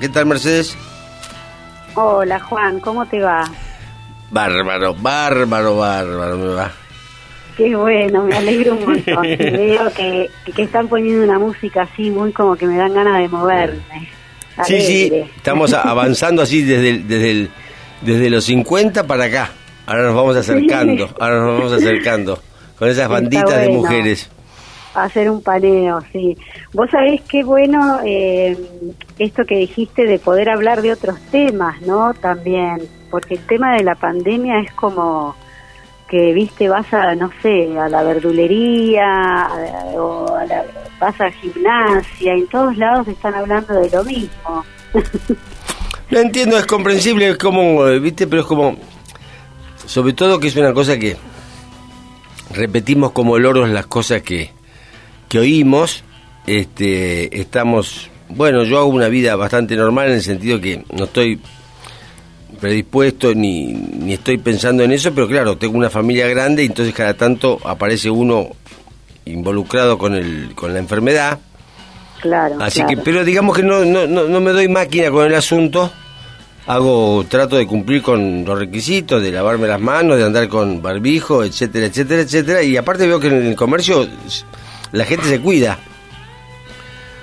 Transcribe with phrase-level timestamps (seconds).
[0.00, 0.74] ¿Qué tal, Mercedes?
[1.94, 3.44] Hola, Juan, ¿cómo te va?
[4.30, 6.72] Bárbaro, bárbaro, bárbaro me va.
[7.54, 9.22] Qué bueno, me alegro un montón.
[9.38, 13.28] Veo que, que están poniendo una música así muy como que me dan ganas de
[13.28, 14.08] moverme.
[14.64, 17.48] Sí, sí, estamos avanzando así desde, desde,
[18.00, 19.50] desde los 50 para acá.
[19.84, 22.42] Ahora nos vamos acercando, ahora nos vamos acercando
[22.78, 24.30] con esas banditas de mujeres.
[24.94, 26.36] Hacer un paneo, sí.
[26.72, 28.56] Vos sabés qué bueno eh,
[29.18, 32.12] esto que dijiste de poder hablar de otros temas, ¿no?
[32.14, 35.36] También, porque el tema de la pandemia es como
[36.08, 39.48] que, viste, vas a, no sé, a la verdulería
[39.94, 40.26] o
[40.98, 44.64] vas a gimnasia, en todos lados están hablando de lo mismo.
[46.10, 48.76] No entiendo, es comprensible, es como, viste, pero es como,
[49.86, 51.16] sobre todo que es una cosa que
[52.52, 54.50] repetimos como loros las cosas que,
[55.30, 56.02] que oímos,
[56.46, 61.40] este, estamos, bueno, yo hago una vida bastante normal en el sentido que no estoy
[62.60, 66.92] predispuesto ni, ni estoy pensando en eso, pero claro, tengo una familia grande y entonces
[66.92, 68.48] cada tanto aparece uno
[69.24, 71.38] involucrado con, el, con la enfermedad.
[72.20, 72.56] Claro.
[72.60, 75.92] Así que, pero digamos que no, no, no, me doy máquina con el asunto.
[76.66, 81.44] Hago, trato de cumplir con los requisitos, de lavarme las manos, de andar con barbijo,
[81.44, 82.62] etcétera, etcétera, etcétera.
[82.64, 84.06] Y aparte veo que en el comercio
[84.92, 85.78] la gente se cuida.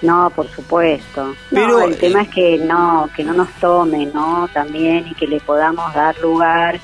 [0.01, 1.33] No, por supuesto.
[1.49, 4.47] Pero el tema es que no, que no nos tome, ¿no?
[4.53, 6.79] También y que le podamos dar lugar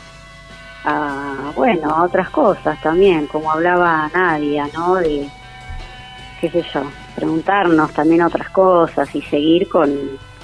[0.84, 4.95] a, bueno, a otras cosas también, como hablaba Nadia, ¿no?
[4.95, 5.30] De,
[6.42, 6.81] qué sé yo,
[7.16, 9.92] preguntarnos también otras cosas y seguir con,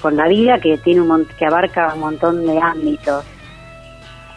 [0.01, 3.25] con la vida que tiene un que abarca un montón de ámbitos.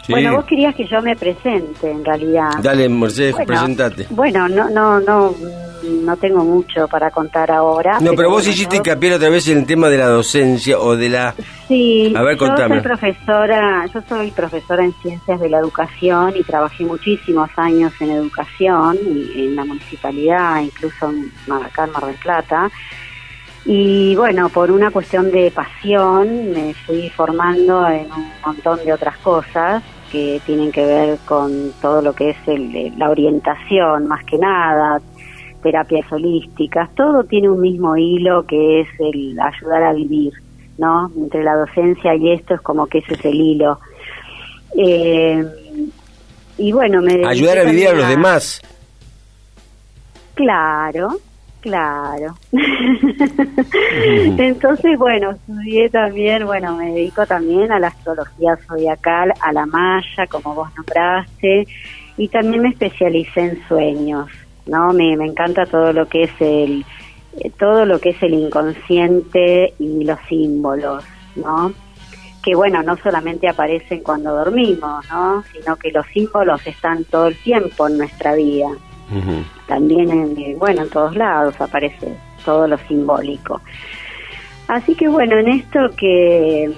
[0.09, 2.49] Bueno, vos querías que yo me presente, en realidad.
[2.61, 4.07] Dale, Mercedes, presentate.
[4.09, 5.33] Bueno, no, no, no,
[5.83, 7.99] no tengo mucho para contar ahora.
[7.99, 11.09] No, pero, vos hiciste hincapié otra vez en el tema de la docencia o de
[11.09, 11.33] la...
[11.67, 16.43] Sí, a ver, yo soy profesora, yo soy profesora en ciencias de la educación y
[16.43, 21.71] trabajé muchísimos años en educación, y en la municipalidad, incluso en Mar
[22.05, 22.69] del Plata.
[23.65, 29.17] Y bueno, por una cuestión de pasión me fui formando en un montón de otras
[29.19, 29.81] cosas
[30.13, 35.01] que tienen que ver con todo lo que es el, la orientación, más que nada,
[35.63, 40.31] terapias holísticas, todo tiene un mismo hilo que es el ayudar a vivir,
[40.77, 41.11] ¿no?
[41.17, 43.79] Entre la docencia y esto es como que ese es el hilo.
[44.77, 45.43] Eh,
[46.59, 47.25] y bueno, me...
[47.25, 48.61] Ayudar a vivir a los demás.
[50.35, 51.17] Claro,
[51.63, 52.35] claro.
[54.37, 60.27] Entonces, bueno, estudié también, bueno, me dedico también a la astrología zodiacal, a la maya,
[60.29, 61.65] como vos nombraste,
[62.17, 64.29] y también me especialicé en sueños.
[64.65, 64.93] ¿no?
[64.93, 66.85] Me, me encanta todo lo que es el
[67.39, 71.03] eh, todo lo que es el inconsciente y los símbolos,
[71.35, 71.73] ¿no?
[72.43, 75.43] Que bueno, no solamente aparecen cuando dormimos, ¿no?
[75.51, 78.67] Sino que los símbolos están todo el tiempo en nuestra vida.
[79.67, 83.61] También, en, eh, bueno, en todos lados aparece todo lo simbólico.
[84.67, 86.71] Así que bueno, en esto que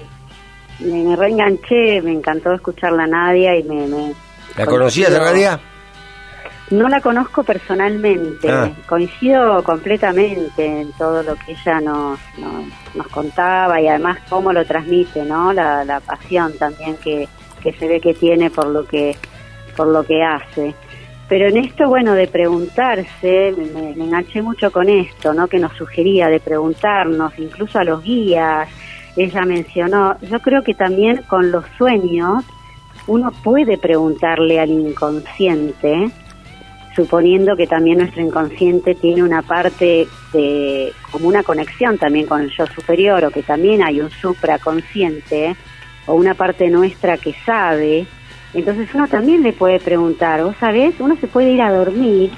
[0.80, 3.86] me, reenganché, me encantó escuchar la Nadia y me...
[3.86, 4.14] me
[4.56, 5.60] ¿La conocías a Nadia?
[6.70, 8.68] No la conozco personalmente, ah.
[8.88, 12.18] coincido completamente en todo lo que ella nos,
[12.94, 15.52] nos, contaba y además cómo lo transmite, ¿no?
[15.52, 17.28] La, la pasión también que,
[17.62, 19.16] que se ve que tiene por lo que,
[19.76, 20.74] por lo que hace.
[21.28, 25.48] Pero en esto, bueno, de preguntarse, me, me, enganché mucho con esto, ¿no?
[25.48, 28.68] Que nos sugería de preguntarnos, incluso a los guías,
[29.16, 32.44] ella mencionó, yo creo que también con los sueños
[33.06, 36.10] uno puede preguntarle al inconsciente,
[36.94, 42.50] suponiendo que también nuestro inconsciente tiene una parte de como una conexión también con el
[42.50, 45.56] yo superior o que también hay un supraconsciente
[46.06, 48.06] o una parte nuestra que sabe,
[48.58, 52.30] entonces uno también le puede preguntar, vos sabés, uno se puede ir a dormir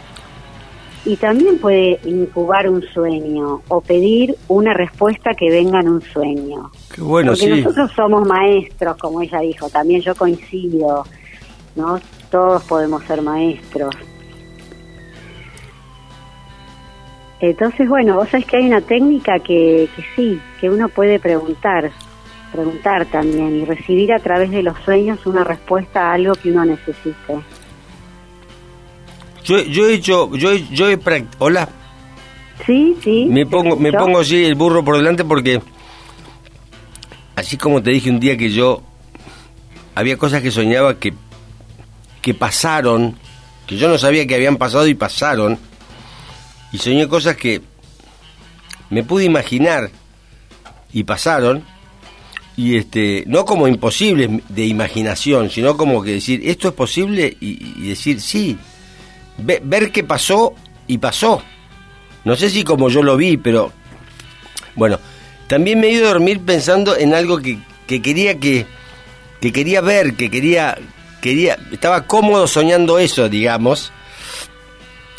[1.05, 6.71] y también puede incubar un sueño o pedir una respuesta que venga en un sueño.
[6.93, 11.05] Qué bueno, Porque nosotros somos maestros, como ella dijo, también yo coincido,
[11.77, 12.01] ¿no?
[12.31, 13.95] Todos podemos ser maestros.
[17.41, 21.93] Entonces, bueno, vos sabés que hay una técnica que, que sí, que uno puede preguntar,
[22.53, 26.65] preguntar también y recibir a través de los sueños una respuesta a algo que uno
[26.65, 27.41] necesite.
[29.45, 30.99] Yo, yo he hecho, yo, yo he
[31.39, 31.69] hola.
[32.67, 33.27] Sí, sí.
[33.31, 35.63] Me pongo, me pongo así el burro por delante porque,
[37.37, 38.83] así como te dije un día que yo
[39.95, 41.15] había cosas que soñaba que,
[42.21, 43.17] que pasaron,
[43.67, 45.59] que yo no sabía que habían pasado y pasaron
[46.73, 47.63] y soñé cosas que
[48.91, 49.91] me pude imaginar
[50.93, 51.65] y pasaron.
[52.59, 57.89] Y este no como imposibles de imaginación, sino como que decir esto es posible y,
[57.89, 58.59] decir sí,
[59.39, 60.55] ver qué pasó
[60.89, 61.41] y pasó.
[62.25, 63.73] No sé si como yo lo vi, pero
[64.75, 64.99] bueno,
[65.47, 68.67] también me he ido a dormir pensando en algo que, que quería que,
[69.41, 70.77] que quería ver, que quería
[71.23, 73.93] quería estaba cómodo soñando eso, digamos.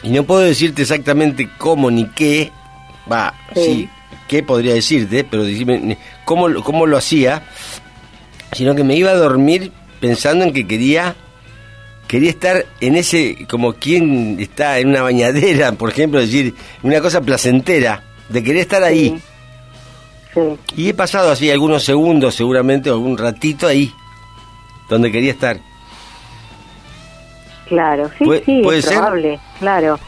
[0.03, 2.51] Y no puedo decirte exactamente cómo ni qué,
[3.09, 3.87] va, sí,
[4.29, 7.43] qué podría decirte, pero decirme cómo, cómo lo hacía,
[8.53, 11.15] sino que me iba a dormir pensando en que quería
[12.07, 17.21] quería estar en ese, como quien está en una bañadera, por ejemplo, decir, una cosa
[17.21, 19.21] placentera, de querer estar ahí.
[20.33, 20.41] Sí.
[20.75, 23.93] Y he pasado así algunos segundos, seguramente, o algún ratito ahí,
[24.89, 25.59] donde quería estar.
[27.67, 29.99] Claro, sí, sí, es probable, claro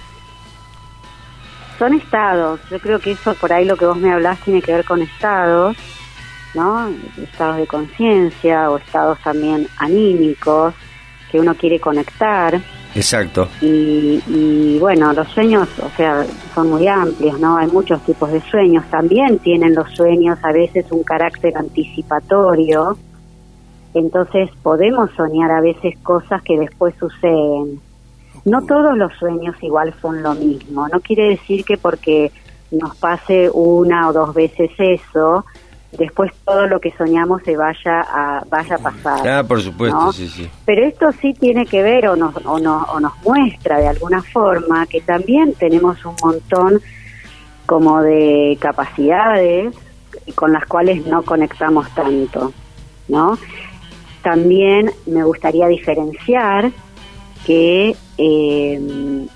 [1.82, 2.60] son estados.
[2.70, 5.02] Yo creo que eso por ahí lo que vos me hablás tiene que ver con
[5.02, 5.76] estados,
[6.54, 6.88] ¿no?
[7.18, 10.76] Estados de conciencia o estados también anímicos
[11.32, 12.62] que uno quiere conectar.
[12.94, 13.48] Exacto.
[13.62, 16.24] Y, y, bueno, los sueños, o sea,
[16.54, 17.58] son muy amplios, ¿no?
[17.58, 18.86] Hay muchos tipos de sueños.
[18.92, 22.96] También tienen los sueños a veces un carácter anticipatorio.
[23.96, 27.82] Entonces podemos soñar a veces cosas que después suceden.
[28.46, 30.88] No todos los sueños igual son lo mismo.
[30.88, 32.32] No quiere decir que porque
[32.72, 35.46] nos pase una o dos veces eso,
[35.92, 39.28] después todo lo que soñamos se vaya a vaya a pasar.
[39.28, 40.50] Ah, por supuesto, sí, sí.
[40.66, 44.22] Pero esto sí tiene que ver o nos, o, nos, o nos muestra de alguna
[44.24, 46.82] forma que también tenemos un montón
[47.66, 49.76] como de capacidades
[50.36, 52.54] con las cuales no conectamos tanto,
[53.08, 53.38] ¿no?
[54.22, 56.72] También me gustaría diferenciar
[57.52, 59.28] que eh,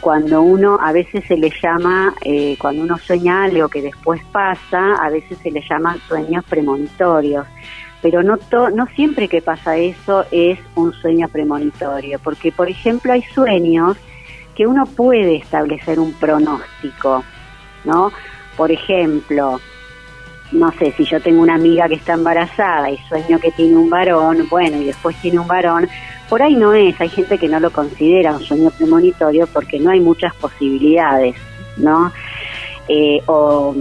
[0.00, 4.94] cuando uno a veces se le llama, eh, cuando uno sueña algo que después pasa,
[4.94, 7.46] a veces se le llaman sueños premonitorios.
[8.00, 8.38] Pero no,
[8.72, 13.98] no siempre que pasa eso es un sueño premonitorio, porque por ejemplo hay sueños
[14.54, 17.22] que uno puede establecer un pronóstico,
[17.84, 18.12] ¿no?
[18.56, 19.60] Por ejemplo,
[20.52, 23.90] no sé, si yo tengo una amiga que está embarazada y sueño que tiene un
[23.90, 25.88] varón, bueno, y después tiene un varón,
[26.28, 29.90] por ahí no es, hay gente que no lo considera un sueño premonitorio porque no
[29.90, 31.36] hay muchas posibilidades,
[31.76, 32.12] ¿no?
[32.88, 33.74] Eh, o,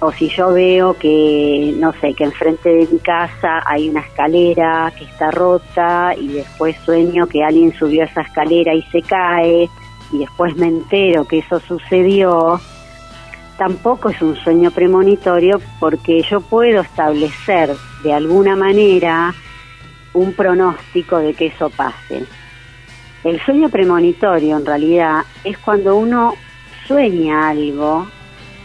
[0.00, 4.92] o si yo veo que, no sé, que enfrente de mi casa hay una escalera
[4.96, 9.68] que está rota y después sueño que alguien subió esa escalera y se cae
[10.12, 12.60] y después me entero que eso sucedió,
[13.56, 17.70] tampoco es un sueño premonitorio porque yo puedo establecer
[18.02, 19.34] de alguna manera
[20.12, 22.24] un pronóstico de que eso pase.
[23.24, 26.34] El sueño premonitorio en realidad es cuando uno
[26.86, 28.06] sueña algo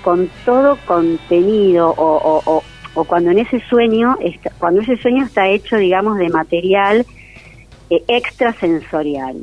[0.03, 2.63] con todo contenido o,
[3.07, 7.05] cuando en ese sueño está, cuando ese sueño está hecho digamos de material
[7.89, 9.37] eh, extrasensorial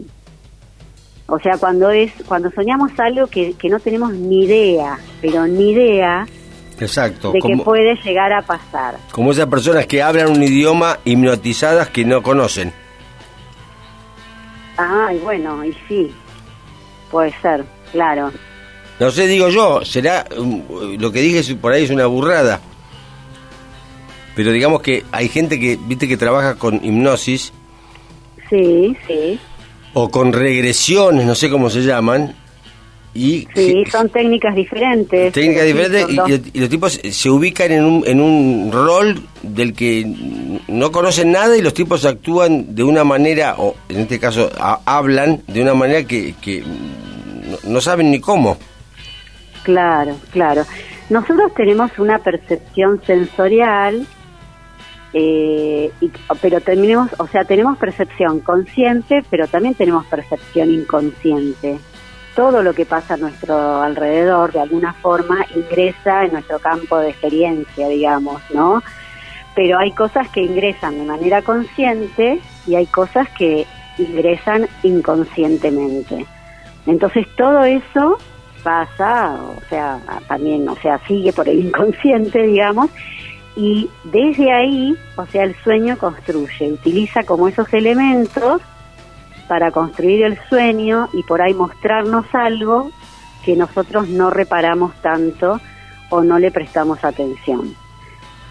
[1.29, 5.71] o sea cuando es cuando soñamos algo que, que no tenemos ni idea pero ni
[5.71, 6.27] idea
[6.81, 7.33] Exacto.
[7.33, 8.99] de que puede llegar a pasar.
[9.11, 12.73] Como esas personas que hablan un idioma hipnotizadas que no conocen.
[14.77, 16.13] Ah, bueno, y sí,
[17.11, 18.31] puede ser, claro.
[19.01, 20.63] No sé, digo yo, será, um,
[20.99, 22.61] lo que dije por ahí es una burrada.
[24.35, 27.52] Pero digamos que hay gente que, viste, que trabaja con hipnosis.
[28.49, 29.41] Sí, sí.
[29.95, 32.35] O con regresiones, no sé cómo se llaman,
[33.14, 35.33] y, sí, son técnicas diferentes.
[35.33, 40.04] Técnicas diferentes y, los tipos se ubican en un, en un rol del que
[40.68, 44.50] no conocen nada y los tipos actúan de una manera, o en este caso
[44.85, 46.62] hablan de una manera que, que
[47.64, 48.57] no, saben ni cómo.
[49.64, 50.64] Claro, claro.
[51.11, 54.07] Nosotros tenemos una percepción sensorial,
[55.12, 55.91] eh,
[56.41, 61.79] pero tenemos, o sea, tenemos percepción consciente, pero también tenemos percepción inconsciente
[62.38, 67.11] todo lo que pasa a nuestro alrededor de alguna forma ingresa en nuestro campo de
[67.11, 68.81] experiencia, digamos, ¿no?
[69.57, 73.67] Pero hay cosas que ingresan de manera consciente y hay cosas que
[73.99, 76.27] ingresan inconscientemente.
[76.87, 78.19] Entonces todo eso
[78.62, 79.99] pasa, o sea,
[80.29, 82.88] también, o sea, sigue por el inconsciente, digamos,
[83.59, 88.62] y desde ahí, o sea, el sueño construye, utiliza como esos elementos
[89.49, 92.93] para construir el sueño y por ahí mostrarnos algo
[93.45, 95.61] que nosotros no reparamos tanto
[96.09, 97.75] o no le prestamos atención.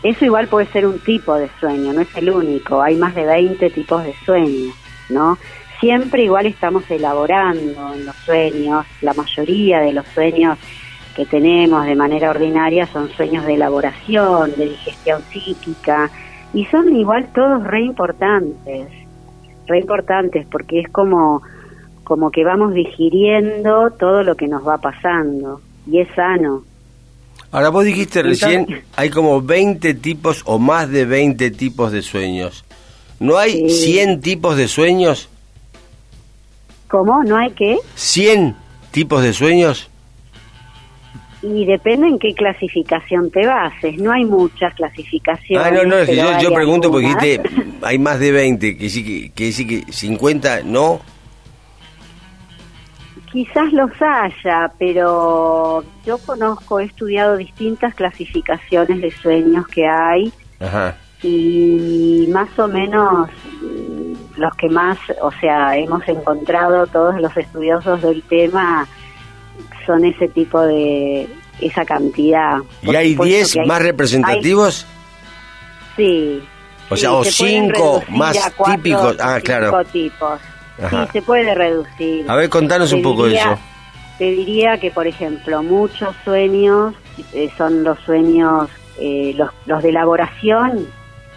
[0.04, 3.26] Eso igual puede ser un tipo de sueño, no es el único, hay más de
[3.26, 4.76] 20 tipos de sueños,
[5.08, 5.38] ¿no?
[5.80, 10.58] Siempre igual estamos elaborando en los sueños, la mayoría de los sueños
[11.18, 16.12] que tenemos de manera ordinaria son sueños de elaboración, de digestión psíquica,
[16.54, 18.88] y son igual todos re importantes,
[19.66, 21.42] re importantes porque es como,
[22.04, 26.62] como que vamos digiriendo todo lo que nos va pasando, y es sano.
[27.50, 32.64] Ahora vos dijiste recién, hay como 20 tipos o más de 20 tipos de sueños.
[33.20, 35.30] ¿No hay 100 tipos de sueños?
[36.88, 37.24] ¿Cómo?
[37.24, 37.80] ¿No hay qué?
[37.96, 38.54] ¿100
[38.92, 39.90] tipos de sueños?
[41.50, 43.98] Y depende en qué clasificación te bases.
[43.98, 45.66] No hay muchas clasificaciones.
[45.66, 47.42] Ah, no, no, yo, yo pregunto porque dijiste,
[47.82, 51.00] hay más de 20, que sí que, sí que 50, ¿no?
[53.32, 60.34] Quizás los haya, pero yo conozco, he estudiado distintas clasificaciones de sueños que hay.
[60.60, 60.98] Ajá.
[61.24, 63.30] Y más o menos
[63.62, 68.88] mm, los que más, o sea, hemos encontrado todos los estudiosos del tema
[69.88, 71.28] son ese tipo de,
[71.60, 72.58] esa cantidad.
[72.84, 74.86] ¿Y hay 10 más representativos?
[75.96, 76.44] sí.
[76.90, 79.18] O sea, o 5 más típicos.
[79.20, 79.84] Ah, claro.
[79.92, 80.40] tipos.
[80.90, 82.30] Sí, se puede reducir.
[82.30, 83.58] A ver, contanos un poco de eso.
[84.18, 86.96] Te diría que, por ejemplo, muchos sueños
[87.34, 90.88] eh, son los sueños, eh, los, los de elaboración,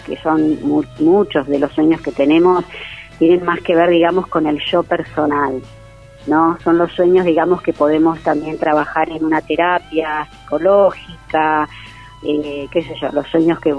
[0.06, 0.58] que son
[0.98, 2.64] muchos de los sueños que tenemos,
[3.18, 5.60] tienen más que ver, digamos, con el yo personal.
[6.26, 6.58] ¿No?
[6.62, 11.68] Son los sueños, digamos, que podemos también trabajar en una terapia psicológica,
[12.22, 13.74] eh, qué sé yo, los sueños que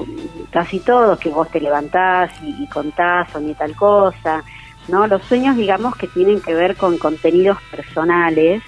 [0.50, 4.44] casi todos, que vos te levantás y, contás, soñé tal cosa,
[4.88, 5.06] ¿no?
[5.08, 8.64] Los sueños, digamos, que tienen que ver con contenidos personales,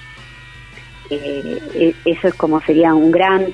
[1.09, 3.47] eh, e, eso es como sería un gran,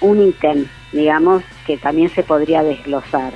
[0.00, 3.32] un ítem, digamos, que también se podría desglosar.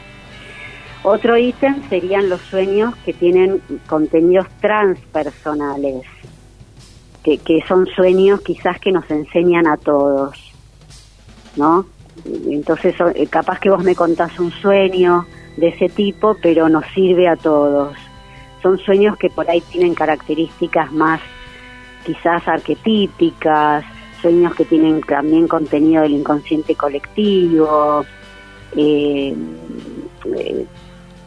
[1.06, 6.06] Otro ítem serían los sueños que tienen contenidos transpersonales,
[7.22, 10.54] que, que son sueños quizás que nos enseñan a todos,
[11.56, 11.84] ¿no?
[12.24, 15.26] Entonces, eh, capaz que vos me contás un sueño
[15.58, 17.94] de ese tipo, pero nos sirve a todos.
[18.62, 21.20] Son sueños que por ahí tienen características más
[22.06, 23.84] quizás arquetípicas,
[24.22, 28.06] sueños que tienen también contenido del inconsciente colectivo,
[28.74, 29.34] eh,
[30.34, 30.66] eh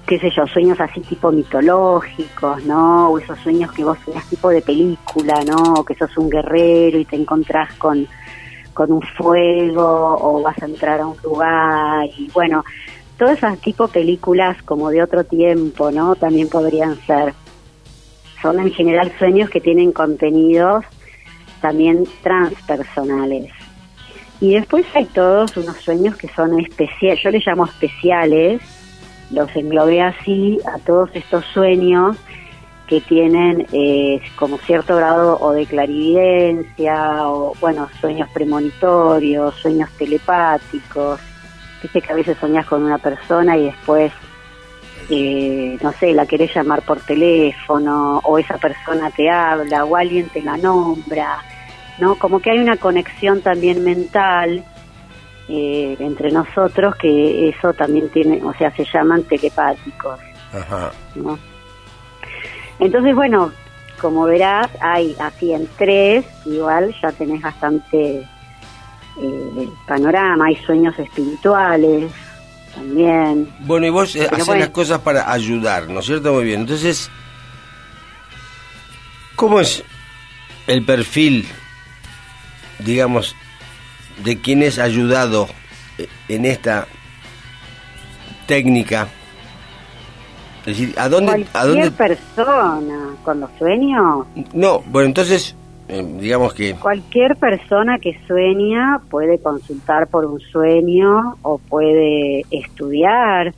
[0.08, 3.10] qué sé yo, sueños así tipo mitológicos, ¿no?
[3.10, 5.74] O esos sueños que vos soñás tipo de película, ¿no?
[5.74, 8.08] O que sos un guerrero y te encontrás con,
[8.74, 12.64] con un fuego o vas a entrar a un lugar y bueno,
[13.18, 16.16] todas esas tipo películas como de otro tiempo, ¿no?
[16.16, 17.34] También podrían ser.
[18.42, 20.86] Son en general sueños que tienen contenidos
[21.60, 23.52] también transpersonales.
[24.40, 28.62] Y después hay todos unos sueños que son especiales, yo les llamo especiales,
[29.32, 32.18] los englobé así a todos estos sueños
[32.88, 41.20] que tienen eh, como cierto grado o de clarividencia o bueno sueños premonitorios sueños telepáticos.
[41.82, 44.12] Viste que a veces soñás con una persona y después
[45.10, 50.28] eh, no sé la querés llamar por teléfono o esa persona te habla o alguien
[50.30, 51.38] te la nombra
[51.98, 54.66] no como que hay una conexión también mental
[55.50, 60.20] eh, entre nosotros que eso también tiene, o sea, se llaman telepáticos.
[60.54, 60.92] Ajá.
[62.80, 63.52] Entonces, bueno,
[64.02, 68.28] como verás, hay así en tres, igual ya tenés bastante
[69.22, 72.12] eh, panorama, hay sueños espirituales
[72.76, 73.50] también.
[73.62, 76.34] Bueno, y vos eh, haces las cosas para ayudar, ¿no es cierto?
[76.34, 76.62] Muy bien.
[76.62, 77.10] Entonces,
[79.36, 79.84] ¿cómo es
[80.68, 81.48] el perfil,
[82.80, 83.36] digamos,
[84.24, 85.48] de quien es ayudado
[85.98, 86.88] eh, en esta
[88.46, 89.08] técnica?
[90.66, 91.92] Es decir, ¿a dónde, ¿a dónde...
[91.92, 94.28] persona con los sueños?
[94.54, 95.56] No, bueno, entonces,
[95.88, 96.76] eh, digamos que...
[96.76, 103.54] Cualquier persona que sueña puede consultar por un sueño o puede estudiar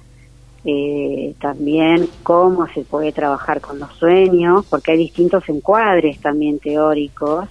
[0.65, 7.49] eh, también cómo se puede trabajar con los sueños, porque hay distintos encuadres también teóricos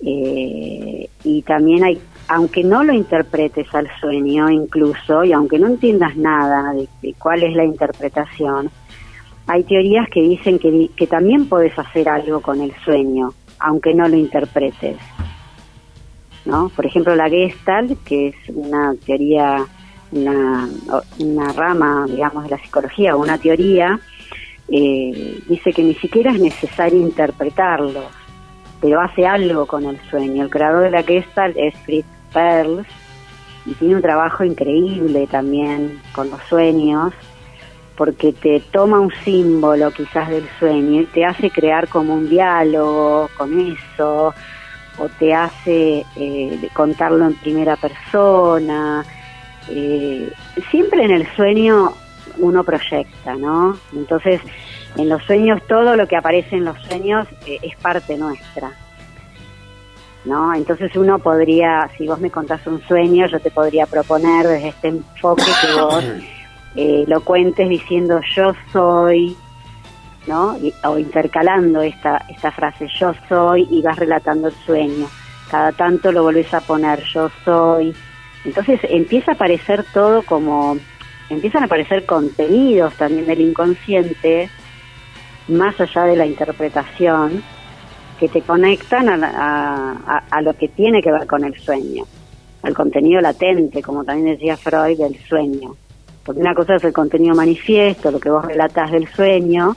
[0.00, 1.98] eh, y también hay,
[2.28, 7.54] aunque no lo interpretes al sueño incluso, y aunque no entiendas nada de, cuál es
[7.54, 8.70] la interpretación,
[9.46, 14.08] hay teorías que dicen que, que también puedes hacer algo con el sueño, aunque no
[14.08, 14.96] lo interpretes.
[16.44, 16.68] ¿no?
[16.74, 19.66] Por ejemplo, la Gestalt, que es una teoría,
[20.12, 20.68] una,
[21.18, 23.98] una rama, digamos, de la psicología, una teoría,
[24.68, 28.25] eh, dice que ni siquiera es necesario interpretarlo
[28.86, 30.44] pero hace algo con el sueño.
[30.44, 32.86] El creador de la Gestalt es Fritz Perls
[33.64, 37.12] y tiene un trabajo increíble también con los sueños
[37.96, 43.28] porque te toma un símbolo quizás del sueño y te hace crear como un diálogo
[43.36, 44.32] con eso
[44.98, 49.04] o te hace eh, contarlo en primera persona.
[49.68, 50.30] Eh,
[50.70, 51.92] siempre en el sueño
[52.38, 53.76] uno proyecta, ¿no?
[53.92, 54.40] Entonces,
[54.96, 58.72] en los sueños, todo lo que aparece en los sueños eh, es parte nuestra.
[60.24, 60.52] ¿No?
[60.54, 64.88] Entonces uno podría, si vos me contás un sueño, yo te podría proponer desde este
[64.88, 66.04] enfoque que vos
[67.08, 69.36] lo cuentes diciendo yo soy,
[70.26, 70.56] ¿no?
[70.84, 75.06] o intercalando esta, esta frase yo soy y vas relatando el sueño.
[75.50, 77.94] Cada tanto lo volvés a poner yo soy.
[78.44, 80.76] Entonces empieza a aparecer todo como,
[81.30, 84.50] empiezan a aparecer contenidos también del inconsciente,
[85.48, 87.42] más allá de la interpretación,
[88.18, 92.04] que te conectan a, a lo que tiene que ver con el sueño,
[92.62, 95.76] al contenido latente, como también decía Freud, del sueño.
[96.24, 99.76] Porque una cosa es el contenido manifiesto, lo que vos relatas del sueño,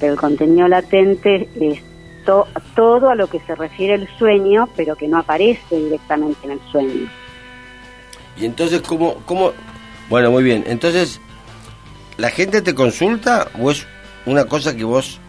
[0.00, 1.80] pero el contenido latente es
[2.74, 6.60] todo a lo que se refiere el sueño, pero que no aparece directamente en el
[6.70, 7.08] sueño.
[8.36, 9.52] Y entonces, ¿cómo, cómo?
[10.10, 10.64] Bueno, muy bien.
[10.66, 11.20] Entonces,
[12.16, 13.86] ¿la gente te consulta o es
[14.26, 15.20] una cosa que vos...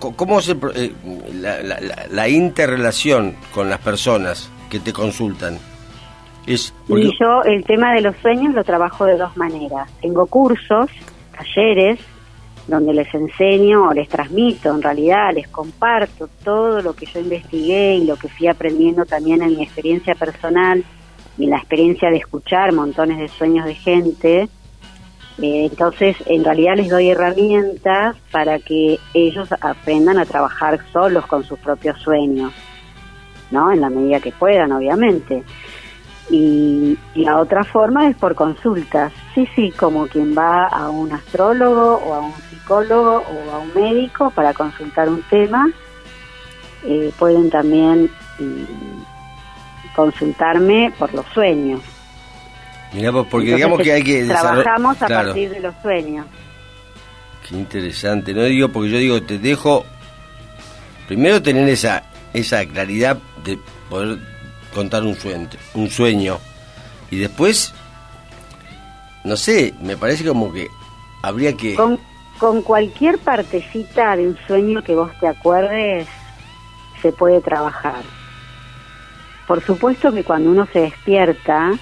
[0.00, 0.92] ¿Cómo es eh,
[1.34, 1.62] la,
[2.10, 5.56] la, interrelación con las personas que te consultan?
[6.48, 9.88] Es Y yo el tema de los sueños lo trabajo de dos maneras.
[10.00, 10.90] Tengo cursos,
[11.36, 12.00] talleres,
[12.68, 17.96] donde les enseño o les transmito, en realidad les comparto todo lo que yo investigué
[17.96, 20.84] y lo que fui aprendiendo también en mi experiencia personal
[21.38, 24.48] y la experiencia de escuchar montones de sueños de gente.
[25.40, 31.44] Eh, entonces, en realidad les doy herramientas para que ellos aprendan a trabajar solos con
[31.44, 32.52] sus propios sueños,
[33.50, 33.70] ¿no?
[33.70, 35.44] En la medida que puedan, obviamente.
[36.30, 39.12] Y la otra forma es por consultas.
[39.34, 43.72] Sí, sí, como quien va a un astrólogo o a un psicólogo o a un
[43.74, 45.70] médico para consultar un tema.
[46.84, 51.80] Eh, pueden también mm, consultarme por los sueños.
[53.30, 54.24] Porque digamos que hay que...
[54.24, 56.26] Trabajamos a partir de los sueños.
[57.48, 59.84] Qué interesante, no digo porque yo digo, te dejo
[61.06, 64.18] primero tener esa esa claridad de poder
[64.74, 66.38] contar un sueño, un sueño
[67.10, 67.72] y después
[69.24, 70.68] no sé, me parece como que
[71.22, 71.74] habría que
[72.38, 76.06] con cualquier partecita de un sueño que vos te acuerdes,
[77.02, 78.02] se puede trabajar.
[79.46, 81.72] Por supuesto que cuando uno se despierta,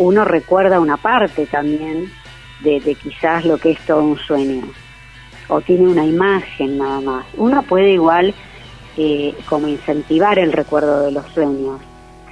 [0.00, 2.06] uno recuerda una parte también
[2.62, 4.62] de, quizás lo que es todo un sueño,
[5.48, 7.26] o tiene una imagen nada más.
[7.36, 8.34] Uno puede igual
[8.96, 11.80] eh, como incentivar el recuerdo de los sueños.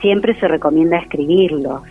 [0.00, 1.82] Siempre se recomienda escribirlos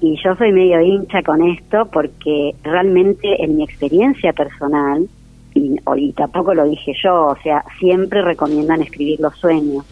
[0.00, 5.08] y yo soy medio hincha con esto porque realmente en mi experiencia personal,
[5.54, 9.84] y, y, tampoco lo dije yo, o sea, siempre recomiendan escribir los sueños.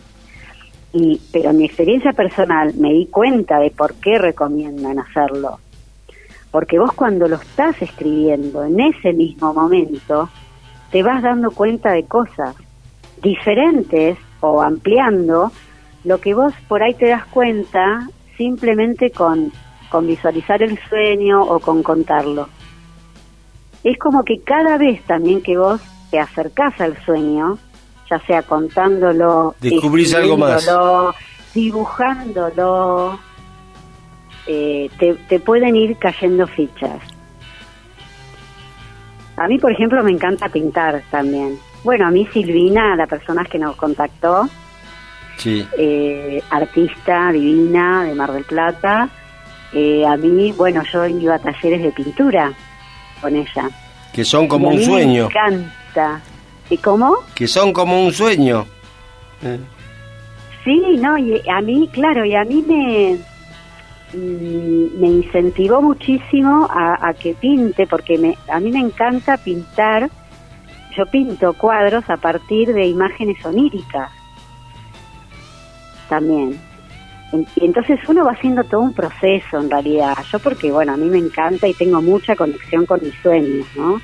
[0.95, 5.59] Y, pero mi experiencia personal me di cuenta de por qué recomiendan hacerlo.
[6.51, 10.31] Porque vos cuando lo estás escribiendo en ese mismo momento,
[10.91, 12.55] te vas dando cuenta de cosas
[13.21, 15.51] diferentes o ampliando
[16.05, 19.53] lo que vos por ahí te das cuenta simplemente con
[19.95, 22.49] con visualizar el sueño o con contarlo.
[23.85, 25.81] Es como que cada vez también que vos
[26.11, 27.59] te acercás al sueño,
[28.15, 30.69] ya sea contándolo, descubrís algo más,
[31.55, 33.19] dibujándolo,
[34.47, 37.01] eh, te, te pueden ir cayendo fichas.
[39.37, 41.59] A mí, por ejemplo, me encanta pintar también.
[41.83, 44.49] Bueno, a mí Silvina, la persona que nos contactó,
[45.37, 45.67] sí.
[45.77, 49.09] eh, artista divina de Mar del Plata,
[49.73, 52.53] eh, a mí, bueno, yo iba a talleres de pintura
[53.21, 53.69] con ella.
[54.13, 55.29] Que son como un sueño.
[55.29, 56.21] Me encanta.
[56.71, 57.17] ¿Y cómo?
[57.35, 58.67] Que son como un sueño.
[60.65, 63.19] Sí, no, y a mí, claro, y a mí me,
[64.15, 70.11] mm, me incentivó muchísimo a, que pinte, porque me, a mí me encanta pintar.
[70.97, 74.11] Yo pinto cuadros a partir de imágenes oníricas
[76.09, 76.59] también.
[77.57, 80.17] Y entonces uno va haciendo todo un proceso en realidad.
[80.31, 84.01] Yo porque, bueno, a mí me encanta y tengo mucha conexión con mis sueños, ¿no?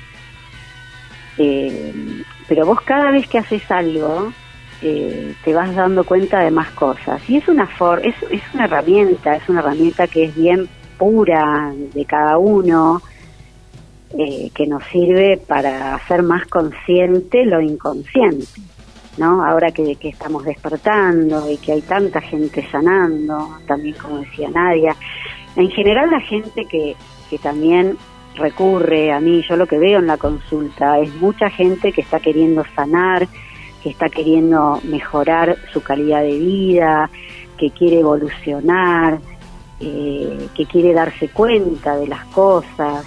[1.37, 4.33] Eh, pero vos cada vez que haces algo,
[4.81, 7.21] eh, te vas dando cuenta de más cosas.
[7.29, 11.71] Y es una, for es, es una herramienta, es una herramienta que es bien pura
[11.93, 13.01] de cada uno,
[14.19, 18.45] eh, que nos sirve para hacer más consciente lo inconsciente.
[19.15, 19.45] ¿no?
[19.45, 24.93] Ahora que, que, estamos despertando y que hay tanta gente sanando, también como decía Nadia,
[25.55, 26.97] en general la gente que,
[27.29, 27.97] que también
[28.35, 32.19] recurre a mí, yo lo que veo en la consulta es mucha gente que está
[32.19, 33.27] queriendo sanar,
[33.83, 37.09] que está queriendo mejorar su calidad de vida,
[37.57, 39.19] que quiere evolucionar,
[39.79, 43.05] eh, que quiere darse cuenta de las cosas.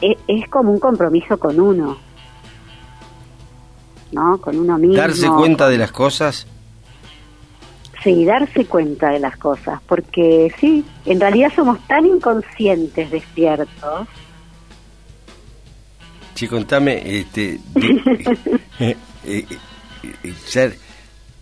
[0.00, 1.96] Es, es, como un compromiso con uno,
[4.12, 4.38] ¿no?
[4.38, 4.96] Con uno mismo.
[4.96, 6.46] ¿Darse cuenta de las cosas?
[8.02, 14.08] Sí, darse cuenta de las cosas, porque sí, en realidad somos tan inconscientes despiertos.
[16.34, 17.58] Sí, contame, este,
[18.78, 19.44] eh, eh,
[20.46, 20.76] ser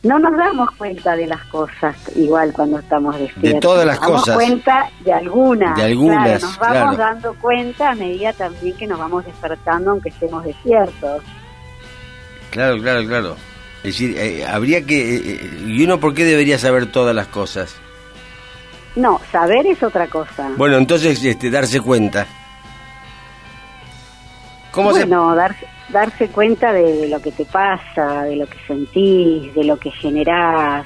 [0.06, 3.54] no nos damos cuenta de las cosas igual cuando estamos despiertos.
[3.54, 4.36] De todas las nos damos cosas.
[4.36, 5.76] cuenta de algunas.
[5.76, 10.44] De algunas, nos vamos dando cuenta a medida también que nos vamos despertando, aunque estemos
[10.44, 11.22] despiertos.
[12.50, 13.36] Claro, claro, claro.
[13.86, 15.14] Es decir, eh, habría que...
[15.16, 17.76] Eh, ¿Y uno por qué debería saber todas las cosas?
[18.96, 20.50] No, saber es otra cosa.
[20.56, 22.26] Bueno, entonces este, darse cuenta.
[24.72, 25.36] ¿Cómo bueno, se...
[25.36, 29.92] darse darse cuenta de lo que te pasa, de lo que sentís, de lo que
[29.92, 30.84] generás,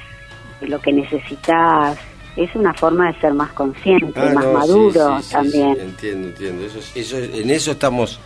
[0.59, 1.97] de lo que necesitas.
[2.35, 5.75] Es una forma de ser más consciente, Ah, más no, maduro sí, sí, sí, también.
[5.75, 6.65] sí, entiendo, entiendo.
[6.67, 8.19] Eso, es- eso, es- en eso estamos...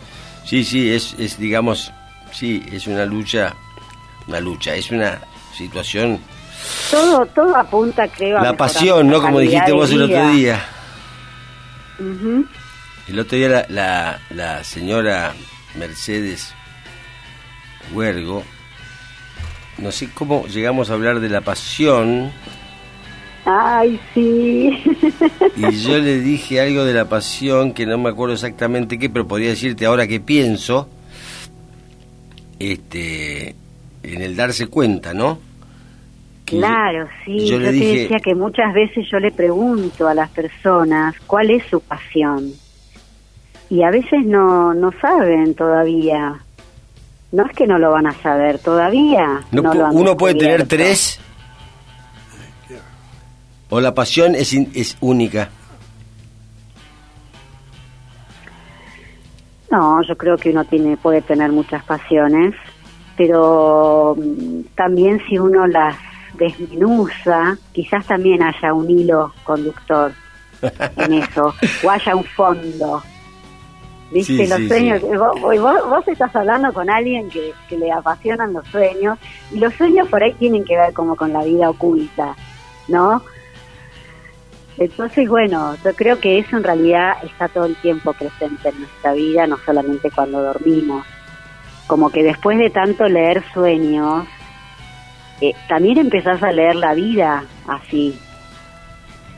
[0.44, 1.90] Sí, sí, es, es, digamos,
[2.30, 3.54] sí, es una lucha,
[4.26, 5.20] una lucha, es una
[5.54, 6.20] situación...
[6.90, 9.20] Todo, todo apunta, creo, La pasión, ¿no?
[9.20, 10.64] Como dijiste vos el otro día.
[13.08, 15.32] El otro día la, la, la señora
[15.78, 16.52] Mercedes
[17.92, 18.42] Huergo,
[19.78, 22.32] no sé cómo llegamos a hablar de la pasión,
[23.48, 24.70] Ay, sí.
[25.56, 29.28] y yo le dije algo de la pasión que no me acuerdo exactamente qué, pero
[29.28, 30.88] podría decirte ahora que pienso,
[32.58, 33.54] este,
[34.14, 35.38] en el darse cuenta, ¿no?
[36.44, 37.48] Que Claro, sí.
[37.48, 41.80] yo te decía que muchas veces yo le pregunto a las personas cuál es su
[41.80, 42.52] pasión.
[43.68, 46.36] Y a veces no, no saben todavía.
[47.32, 49.40] No es que no lo van a saber todavía.
[49.50, 51.18] no no pu- lo han uno puede tener tres,
[53.68, 55.50] o la pasión es, in- es única.
[59.70, 62.54] No, yo creo que uno tiene puede tener muchas pasiones,
[63.16, 65.96] pero mm, también si uno las
[66.34, 70.12] desmenuza, quizás también haya un hilo conductor
[70.96, 73.02] en eso, o haya un fondo.
[74.12, 74.36] ¿Viste?
[74.36, 75.16] Sí, los sí, sueños, sí.
[75.16, 79.18] Vos, vos- vos estás hablando con alguien que, que le apasionan los sueños,
[79.50, 82.36] y los sueños por ahí tienen que ver como con la vida oculta,
[82.88, 83.20] ¿no?
[84.78, 89.14] Entonces, bueno, yo creo que eso en realidad está todo el tiempo presente en nuestra
[89.14, 91.04] vida, no solamente cuando dormimos.
[91.86, 94.26] Como que después de tanto leer sueños,
[95.40, 98.18] eh, también empezás a leer la vida así.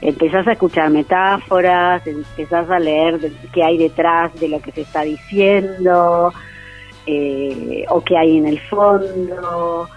[0.00, 4.82] Empezás a escuchar metáforas, empezás a leer de- qué hay detrás de lo que se
[4.82, 6.32] está diciendo,
[7.06, 9.88] eh, o qué hay en el fondo,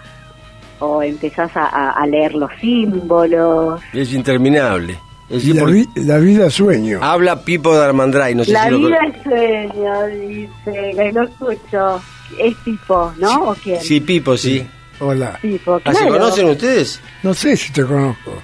[0.80, 3.80] o empezás a- a- a leer los símbolos.
[3.92, 4.98] Es interminable.
[5.30, 6.98] Es la, porque vi- la vida sueño.
[7.00, 11.22] habla Pipo de Armandray, no sé La si lo vida es sueño, dice, que no
[11.22, 12.02] escucho.
[12.38, 13.50] Es tipo, ¿no?
[13.50, 13.80] ¿O quién?
[13.82, 14.66] Sí, Pipo, sí.
[15.00, 15.38] Hola.
[15.84, 17.00] ¿Ah, ¿Se conocen ustedes?
[17.22, 18.34] No sé si te conozco.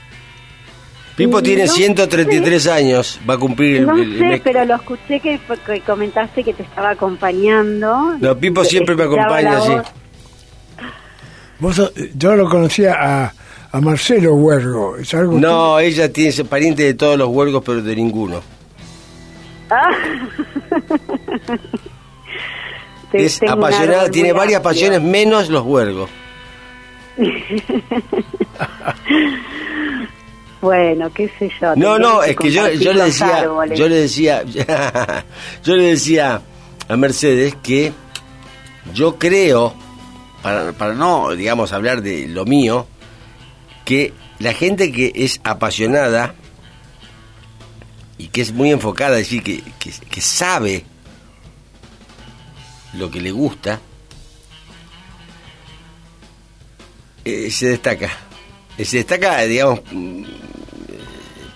[1.16, 4.40] Pipo Sí, tiene no 133 años, va a cumplir el, No el- el sé, mes-
[4.42, 8.16] pero lo escuché que, que comentaste que te estaba acompañando.
[8.20, 9.72] No, Pipo siempre me acompaña, sí.
[11.58, 13.34] Vos, sos- yo lo conocía a,
[13.72, 14.96] a Marcelo Huergo.
[14.96, 18.40] ¿Es algo No, ella tiene ese pariente de todos los huelgos, pero de ninguno.
[19.70, 19.90] Ah.
[23.12, 24.70] Es apasionada, tiene varias amplio.
[24.70, 26.10] pasiones menos los huelgos.
[30.60, 31.76] Bueno, qué sé yo.
[31.76, 33.78] No, no, es que yo, yo le decía, árboles.
[33.78, 34.42] yo le decía,
[35.64, 36.42] yo le decía
[36.88, 37.92] a Mercedes que
[38.92, 39.74] yo creo,
[40.42, 42.88] para, para no, digamos, hablar de lo mío,
[43.84, 46.34] que la gente que es apasionada
[48.16, 50.84] y que es muy enfocada, es decir, que, que, que sabe
[52.94, 53.80] lo que le gusta,
[57.24, 58.10] eh, se destaca.
[58.76, 60.24] Eh, Se destaca, digamos, mm,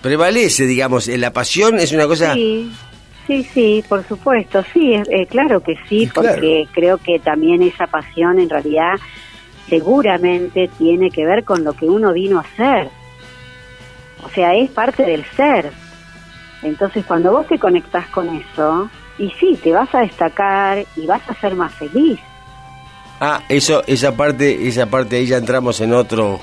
[0.01, 2.33] prevalece, digamos, eh, la pasión es una cosa...
[2.33, 2.71] Sí,
[3.27, 6.29] sí, sí, por supuesto, sí, eh, claro que sí, claro.
[6.31, 8.95] porque creo que también esa pasión en realidad
[9.69, 12.89] seguramente tiene que ver con lo que uno vino a hacer.
[14.23, 15.71] O sea, es parte del ser.
[16.61, 18.89] Entonces, cuando vos te conectás con eso,
[19.23, 22.19] y sí, te vas a destacar y vas a ser más feliz.
[23.19, 26.39] Ah, eso, esa parte, esa parte ahí ya entramos en otro,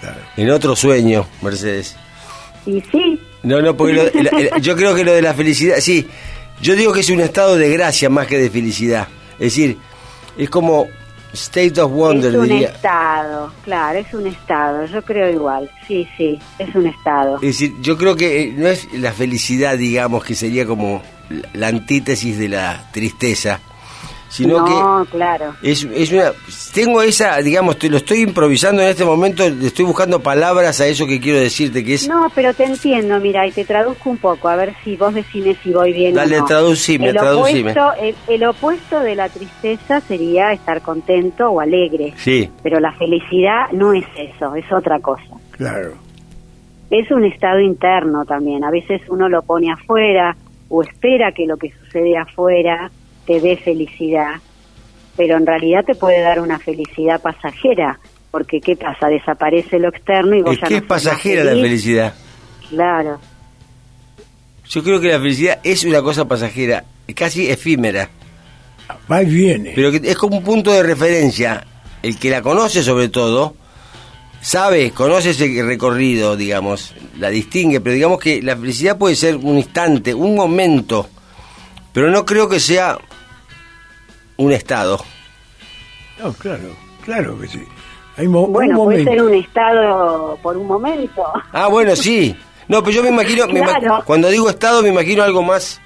[0.00, 0.20] Claro.
[0.36, 1.96] en otro sueño, Mercedes.
[2.66, 5.76] Y sí, No, no, porque lo- la- la- yo creo que lo de la felicidad,
[5.80, 6.06] sí,
[6.60, 9.08] yo digo que es un estado de gracia más que de felicidad.
[9.38, 9.78] Es decir,
[10.36, 10.86] es como
[11.32, 12.68] State of Wonder, es un diría.
[12.68, 17.36] estado, claro, es un estado, yo creo igual, sí, sí, es un estado.
[17.36, 21.02] Es decir, yo creo que no es la felicidad, digamos, que sería como
[21.54, 23.60] la antítesis de la tristeza,
[24.28, 25.54] sino no, que claro.
[25.60, 26.32] es, es una...
[26.72, 30.86] Tengo esa, digamos, te lo estoy improvisando en este momento, le estoy buscando palabras a
[30.86, 32.08] eso que quiero decirte, que es...
[32.08, 35.56] No, pero te entiendo, mira, y te traduzco un poco, a ver si vos decime
[35.62, 36.46] si voy bien Dale, o no.
[36.46, 37.72] traducime, el traducime.
[37.72, 42.92] Opuesto, el, el opuesto de la tristeza sería estar contento o alegre, Sí, pero la
[42.92, 45.24] felicidad no es eso, es otra cosa.
[45.50, 45.94] Claro.
[46.88, 50.36] Es un estado interno también, a veces uno lo pone afuera
[50.70, 52.90] o espera que lo que sucede afuera
[53.26, 54.36] te dé felicidad,
[55.16, 57.98] pero en realidad te puede dar una felicidad pasajera,
[58.30, 59.08] porque ¿qué pasa?
[59.08, 62.14] Desaparece lo externo y vos es ya que no es pasajera la felicidad.
[62.70, 63.18] Claro.
[64.68, 68.08] Yo creo que la felicidad es una cosa pasajera, casi efímera.
[69.10, 69.72] Va y viene.
[69.74, 71.66] pero que es como un punto de referencia.
[72.02, 73.56] El que la conoce sobre todo,
[74.40, 79.56] sabe, conoce ese recorrido, digamos, la distingue, pero digamos que la felicidad puede ser un
[79.58, 81.08] instante, un momento,
[81.92, 82.98] pero no creo que sea
[84.36, 85.04] un estado.
[86.18, 86.74] No, claro,
[87.04, 87.62] claro que sí.
[88.16, 91.22] Hay mo- Bueno, un puede ser un estado por un momento.
[91.52, 92.34] Ah, bueno, sí.
[92.68, 94.02] No, pero yo me imagino, me ima- Claro.
[94.04, 95.80] cuando digo estado me imagino algo más...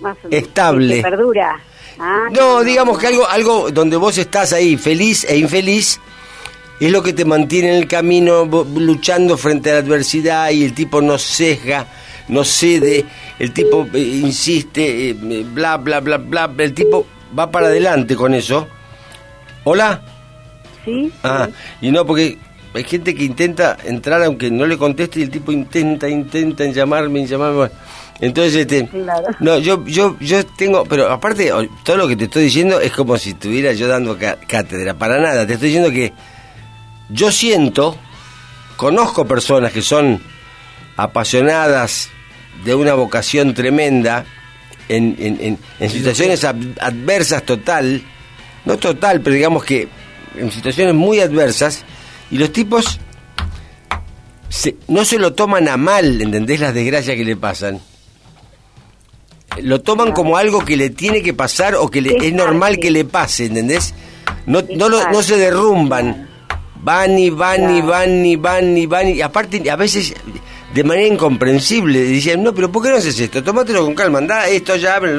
[0.00, 0.96] Más Estable.
[0.96, 1.60] que perdura.
[1.98, 6.00] Ah, No, digamos que algo, algo donde vos estás ahí feliz e infeliz
[6.80, 8.44] es lo que te mantiene en el camino
[8.76, 11.86] luchando frente a la adversidad y el tipo no sesga,
[12.28, 13.04] no cede,
[13.38, 17.06] el tipo eh, insiste, eh, bla, bla, bla, bla, el tipo
[17.38, 18.66] va para adelante con eso.
[19.64, 20.02] ¿Hola?
[20.84, 21.48] Sí, Ah,
[21.80, 22.36] y no, porque
[22.74, 26.74] hay gente que intenta entrar aunque no le conteste y el tipo intenta, intenta en
[26.74, 27.70] llamarme, en llamarme.
[28.20, 29.26] Entonces, este, Claro.
[29.40, 31.50] no, yo, yo, yo tengo, pero aparte,
[31.84, 35.46] todo lo que te estoy diciendo es como si estuviera yo dando cátedra, para nada,
[35.46, 36.12] te estoy diciendo que
[37.14, 37.96] yo siento,
[38.76, 40.20] conozco personas que son
[40.96, 42.10] apasionadas
[42.64, 44.24] de una vocación tremenda
[44.88, 48.02] en, en, en- en situaciones ad- adversas total,
[48.64, 49.88] no total, pero digamos que
[50.36, 51.84] en situaciones muy adversas,
[52.30, 52.98] y los tipos
[54.48, 56.60] se- no se lo toman a mal, ¿entendés?
[56.60, 57.80] Las desgracias que le pasan.
[59.62, 62.90] Lo toman como algo que le tiene que pasar o que le- Es normal que
[62.90, 63.94] le pase, ¿entendés?
[64.46, 66.28] No, no, lo- no se derrumban.
[66.84, 67.86] Van y van y Claro.
[67.86, 70.14] van y van y van y aparte a veces
[70.74, 73.42] de manera incomprensible dicen, no, pero ¿por qué no haces esto?
[73.42, 75.12] Tómatelo con calma, anda esto ya, bla".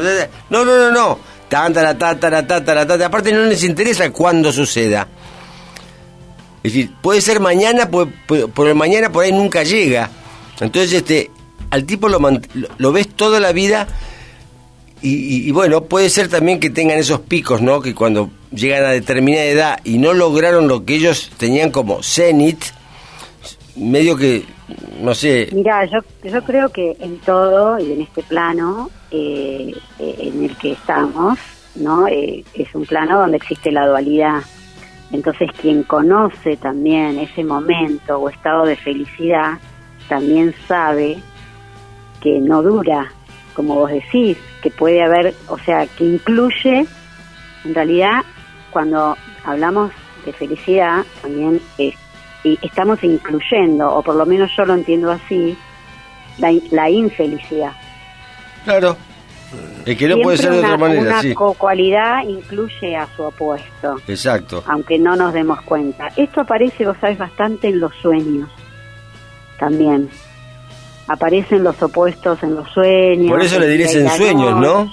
[0.50, 3.06] no, no, no, no, tan, tara, ta, tara, ta, tara, ta.
[3.06, 5.08] aparte no les interesa cuándo suceda.
[6.64, 8.10] Es decir, puede ser mañana, por,
[8.52, 10.10] por- el mañana por ahí nunca llega.
[10.60, 11.30] Entonces, este,
[11.70, 12.20] al tipo lo,
[12.78, 13.88] lo ves toda la vida
[15.02, 17.82] y, y- y bueno, puede ser también que tengan esos picos, ¿no?
[17.82, 22.64] Que cuando llegan a determinada edad y no lograron lo que ellos tenían como cenit,
[23.76, 24.46] medio que,
[25.02, 30.16] no sé, Mira, yo, yo creo que en todo y en este plano eh, eh,
[30.20, 31.38] en el que estamos,
[31.76, 32.08] ¿no?
[32.08, 34.42] Eh, es un plano donde existe la dualidad.
[35.12, 39.60] Entonces, quien conoce también ese momento o estado de felicidad,
[40.10, 41.18] también sabe
[42.22, 43.12] que no dura,
[43.54, 46.86] como vos decís, que puede haber, o sea, que incluye,
[47.64, 48.24] en realidad,
[48.76, 49.90] cuando hablamos
[50.26, 51.96] de felicidad, también es-
[52.44, 55.58] y estamos incluyendo, o por lo menos yo lo entiendo así,
[56.40, 57.72] la, in- la infelicidad.
[58.66, 58.98] claro,
[59.86, 61.34] el que no puede ser de Siempre otra una, manera, una sí.
[61.34, 64.62] co-cualidad incluye a su opuesto, Exacto.
[64.68, 66.10] aunque no nos demos cuenta.
[66.18, 68.50] Esto aparece, vos sabes, bastante en los sueños
[69.58, 70.10] también.
[71.08, 73.30] Aparecen los opuestos en los sueños.
[73.32, 74.92] Por eso le diréis en sueños, ¿no?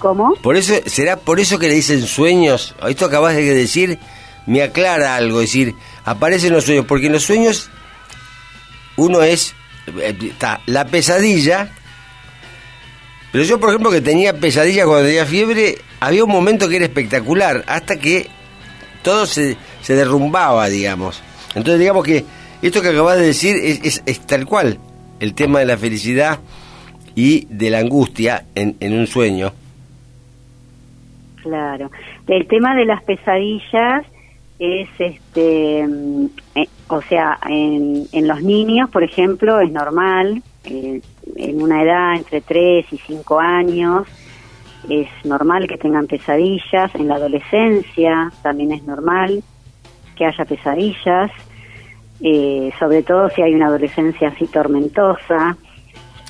[0.00, 0.34] ¿Cómo?
[0.42, 2.74] Por eso, será por eso que le dicen sueños.
[2.88, 4.00] Esto acabas de decir
[4.46, 7.70] me aclara algo, es decir, aparecen los sueños, porque en los sueños
[8.96, 9.54] uno es
[10.00, 11.70] eh, está la pesadilla.
[13.30, 16.84] Pero yo, por ejemplo, que tenía pesadilla cuando tenía fiebre, había un momento que era
[16.84, 18.28] espectacular, hasta que
[19.02, 21.20] todo se, derrumbaba, digamos.
[21.54, 22.24] Entonces, digamos que
[22.60, 24.78] esto que acabas de decir es, tal cual,
[25.20, 26.40] el tema de la felicidad
[27.14, 29.52] y de la angustia en un sueño.
[31.42, 31.90] Claro.
[32.26, 34.04] El tema de las pesadillas
[34.58, 41.00] es, este, eh, o sea, en, en los niños, por ejemplo, es normal, eh,
[41.36, 44.06] en una edad entre 3 y 5 años,
[44.88, 49.42] es normal que tengan pesadillas, en la adolescencia también es normal
[50.16, 51.30] que haya pesadillas,
[52.22, 55.56] eh, sobre todo si hay una adolescencia así tormentosa.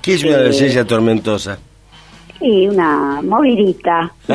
[0.02, 1.58] ¿Qué es una Eh, adolescencia tormentosa?
[2.40, 4.12] Sí, una movidita.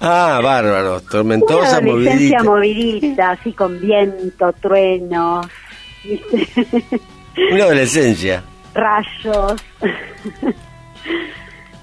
[0.00, 2.42] ah, bárbaro, tormentosa, una movidita.
[2.44, 5.46] movidita, así con viento, truenos,
[7.52, 8.42] Una adolescencia.
[8.74, 9.62] Rayos.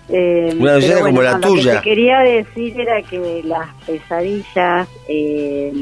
[0.09, 1.75] eh, una adolescencia como la tuya.
[1.75, 5.73] Lo que quería decir era que las pesadillas eh,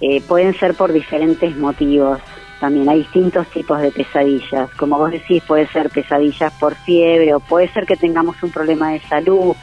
[0.00, 2.20] eh, pueden ser por diferentes motivos
[2.60, 4.70] también hay distintos tipos de pesadillas.
[4.76, 8.90] Como vos decís, puede ser pesadillas por fiebre o puede ser que tengamos un problema
[8.92, 9.54] de salud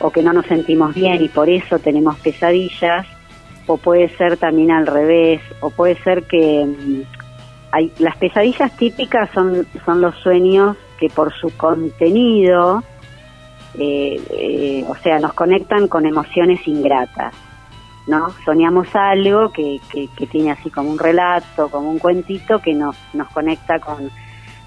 [0.00, 3.06] o que no nos sentimos bien y por eso tenemos pesadillas
[3.66, 7.02] o puede ser también al revés o puede ser que mm,
[7.72, 12.84] hay, las pesadillas típicas son, son los sueños que por su contenido,
[13.78, 17.34] eh, eh, o sea, nos conectan con emociones ingratas.
[18.06, 18.30] ¿No?
[18.44, 23.28] Soñamos algo que, que, tiene así como un relato, como un cuentito que nos, nos
[23.28, 24.10] conecta con,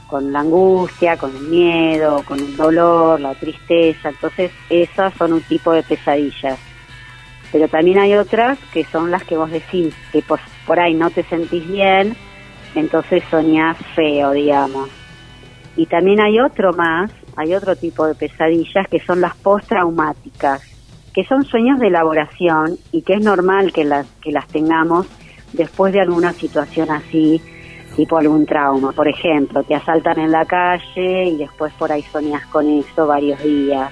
[0.08, 4.10] con la angustia, con el miedo, con el dolor, la tristeza.
[4.10, 6.58] Entonces, esas son un tipo de pesadillas.
[7.52, 11.10] Pero también hay otras que son las que vos decís, que por, por ahí no
[11.12, 12.16] te sentís bien,
[12.76, 14.90] entonces soñás feo, digamos.
[15.76, 20.77] Y también hay otro más, hay otro tipo de pesadillas que son las postraumáticas
[21.18, 25.08] que son sueños de elaboración y que es normal que las, que las tengamos
[25.52, 27.42] después de alguna situación así,
[27.96, 28.92] tipo algún trauma.
[28.92, 33.42] Por ejemplo, te asaltan en la calle y después por ahí soñas con eso varios
[33.42, 33.92] días.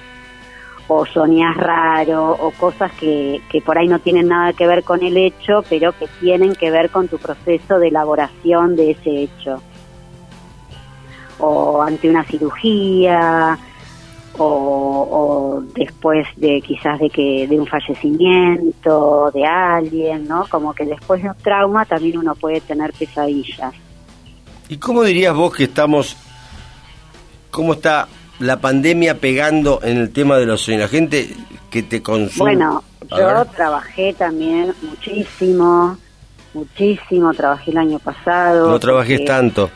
[0.86, 5.02] O soñas raro, o cosas que, que por ahí no tienen nada que ver con
[5.02, 9.60] el hecho, pero que tienen que ver con tu proceso de elaboración de ese hecho.
[11.40, 13.58] O ante una cirugía,
[14.38, 20.46] o, después de quizás de que de un fallecimiento de alguien, ¿no?
[20.48, 23.74] Como que después de un trauma también uno puede tener pesadillas.
[24.68, 26.16] ¿Y cómo dirías vos que estamos,
[27.50, 30.82] cómo está la pandemia pegando en el tema de los sueños?
[30.82, 31.30] La gente
[31.70, 32.56] que te consume.
[32.56, 35.96] Bueno, yo trabajé también muchísimo,
[36.52, 38.70] muchísimo, trabajé el año pasado.
[38.70, 39.70] No trabajé tanto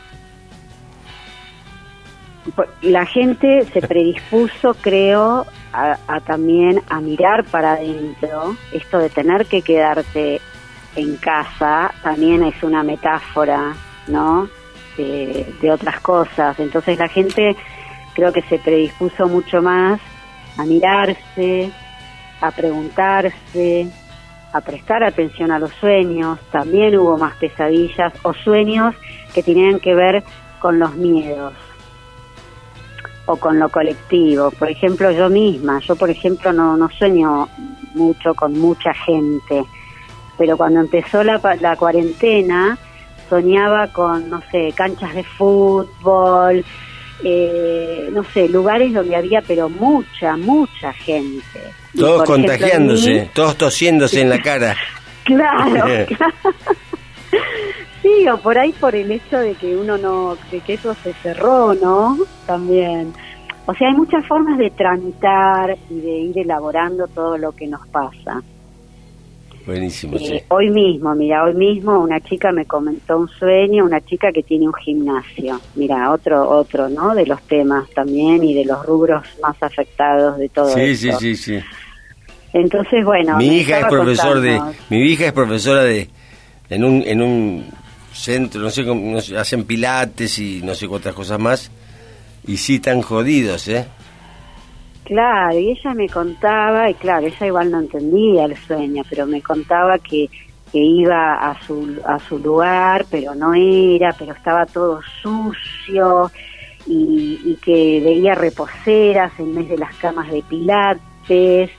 [2.81, 8.55] la gente se predispuso, creo, a, también a mirar para adentro.
[8.71, 10.41] Esto de tener que quedarte
[10.95, 13.73] en casa también es una metáfora,
[14.07, 14.49] ¿no?
[14.97, 16.59] De, de otras cosas.
[16.59, 17.55] Entonces la gente
[18.13, 20.01] creo que se predispuso mucho más
[20.57, 21.71] a mirarse,
[22.41, 23.87] a preguntarse,
[24.51, 26.39] a prestar atención a los sueños.
[26.51, 28.95] También hubo más pesadillas o sueños
[29.33, 30.23] que tenían que ver
[30.59, 31.53] con los miedos
[33.25, 34.51] o con lo colectivo.
[34.51, 37.47] Por ejemplo, yo misma, yo por ejemplo no, no sueño
[37.93, 39.63] mucho con mucha gente,
[40.37, 42.77] pero cuando empezó la, la cuarentena
[43.29, 46.65] soñaba con, no sé, canchas de fútbol,
[47.23, 51.59] eh, no sé, lugares donde había pero mucha, mucha gente.
[51.97, 54.75] Todos contagiándose, todos tosiéndose en la cara.
[55.23, 56.33] claro, claro.
[58.01, 61.13] Sí, o por ahí por el hecho de que uno no, de que eso se
[61.13, 62.17] cerró, ¿no?
[62.47, 63.13] También.
[63.67, 67.85] O sea, hay muchas formas de tramitar y de ir elaborando todo lo que nos
[67.87, 68.41] pasa.
[69.65, 70.33] Buenísimo, sí.
[70.33, 74.41] Eh, hoy mismo, mira, hoy mismo una chica me comentó un sueño, una chica que
[74.41, 75.61] tiene un gimnasio.
[75.75, 77.13] Mira, otro, otro, ¿no?
[77.13, 81.35] De los temas también y de los rubros más afectados de todo sí, Sí, sí,
[81.35, 81.59] sí.
[82.53, 83.37] Entonces, bueno.
[83.37, 84.59] Mi hija es profesor de,
[84.89, 86.09] mi hija es profesora de,
[86.69, 87.65] en un, en un
[88.21, 91.71] centro, no sé, cómo, hacen pilates y no sé cuántas cosas más,
[92.45, 93.85] y sí tan jodidos, ¿eh?
[95.05, 99.41] Claro, y ella me contaba, y claro, ella igual no entendía el sueño, pero me
[99.41, 100.29] contaba que,
[100.71, 106.31] que iba a su, a su lugar, pero no era, pero estaba todo sucio,
[106.87, 111.71] y que veía reposeras en vez de las camas de pilates,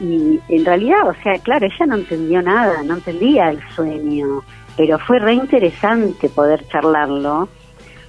[0.00, 4.42] y en realidad, o sea, claro, ella no entendió nada, no entendía el sueño
[4.78, 7.48] pero fue re interesante poder charlarlo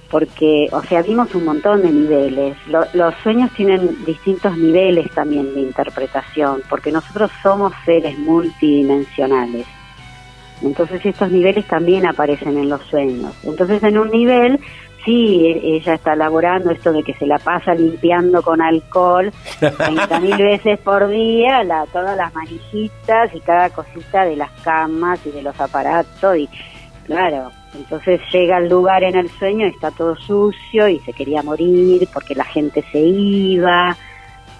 [0.08, 2.56] porque, o sea, vimos un montón de niveles.
[2.94, 9.66] los sueños tienen distintos niveles también de interpretación, porque nosotros somos seres multidimensionales.
[10.62, 13.34] Entonces estos niveles también aparecen en los sueños.
[13.42, 14.60] Entonces en un nivel
[15.04, 20.20] sí, e, ella está elaborando esto de que se la pasa limpiando con alcohol 30
[20.20, 25.30] mil veces por día, la, todas las manijitas y cada cosita de las camas y
[25.30, 26.48] de los aparatos y
[27.04, 31.42] claro, entonces llega al lugar en el sueño y está todo sucio y se quería
[31.42, 33.96] morir porque la gente se iba,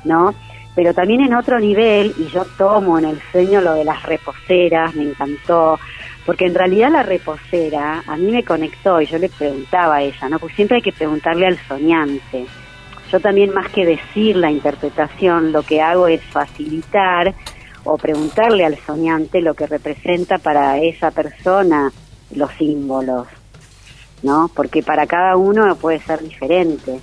[0.04, 0.34] ¿no?
[0.74, 4.94] Pero también en otro nivel, y yo tomo en el sueño lo de las reposeras,
[4.94, 5.78] me encantó,
[6.26, 10.28] porque en realidad la reposera a mí me conectó y yo le preguntaba a ella,
[10.28, 10.38] ¿no?
[10.38, 12.46] Porque siempre hay que preguntarle al soñante.
[13.10, 17.34] Yo también más que decir la interpretación, lo que hago es facilitar
[17.84, 21.90] o preguntarle al soñante lo que representa para esa persona
[22.34, 23.26] los símbolos,
[24.22, 24.50] ¿no?
[24.54, 27.00] Porque para cada uno puede ser diferente.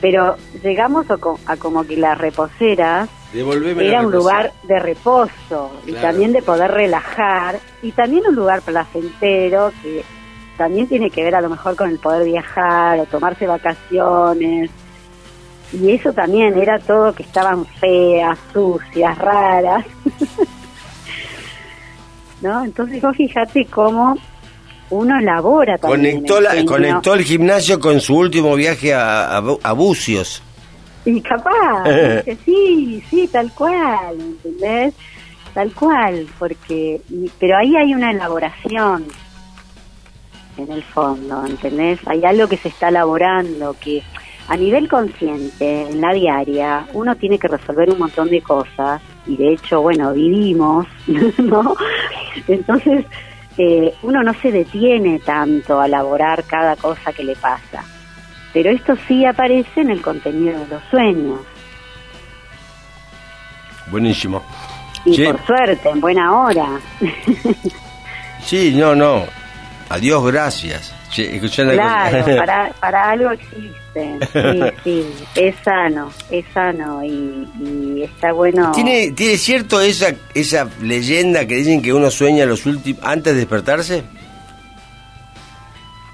[0.00, 6.42] Pero llegamos a, como que las reposeras era un lugar de reposo y también de
[6.42, 10.04] poder relajar y también un lugar placentero que
[10.56, 14.70] también tiene que ver a lo mejor con el poder viajar o tomarse vacaciones
[15.72, 19.84] y eso también era todo que estaban feas, sucias, raras.
[22.40, 22.64] ¿No?
[22.64, 24.16] Entonces vos fíjate cómo
[24.90, 26.22] uno elabora también.
[26.22, 30.42] Conectó, la, conectó el gimnasio con su último viaje a, a, Bucios.
[31.04, 31.84] Y capaz,
[32.44, 34.94] sí, sí, tal cual, ¿entendés?
[35.54, 37.00] Tal cual, porque,
[37.38, 39.06] pero ahí hay una elaboración
[40.56, 42.00] en el fondo, ¿entendés?
[42.06, 44.02] Hay algo que se está elaborando, que
[44.48, 49.36] a nivel consciente, en la diaria, uno tiene que resolver un montón de cosas y
[49.36, 50.86] de hecho, bueno, vivimos,
[51.38, 51.76] ¿no?
[52.48, 53.06] Entonces,
[53.56, 57.84] eh, uno no se detiene tanto a elaborar cada cosa que le pasa.
[58.52, 61.40] Pero esto sí aparece en el contenido de los sueños.
[63.90, 64.42] Buenísimo.
[65.04, 66.80] Y por suerte, en buena hora.
[68.44, 69.24] sí, no, no.
[69.88, 70.94] Adiós, gracias.
[71.54, 74.18] claro, para, para algo existe.
[74.32, 78.70] Sí, sí, es sano, es sano y, está bueno.
[78.72, 83.40] ¿Tiene, ¿Tiene cierto esa, esa leyenda que dicen que uno sueña los últimos antes de
[83.40, 84.04] despertarse?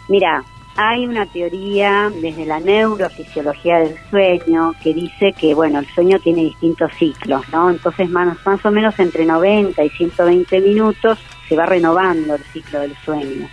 [0.09, 0.43] Mira,
[0.77, 6.45] hay una teoría desde la neurofisiología del sueño que dice que, bueno, el sueño tiene
[6.45, 7.71] distintos ciclos, ¿no?
[7.71, 11.19] Entonces, más, más o menos entre 90 y 120 minutos
[11.49, 13.49] se va renovando el ciclo del sueño.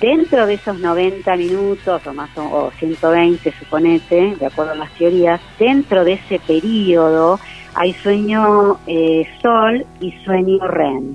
[0.00, 5.40] Dentro de esos 90 minutos o más o, 120, suponete, de acuerdo a las teorías,
[5.58, 7.38] dentro de ese periodo
[7.74, 11.14] hay sueño eh, sol y sueño REM.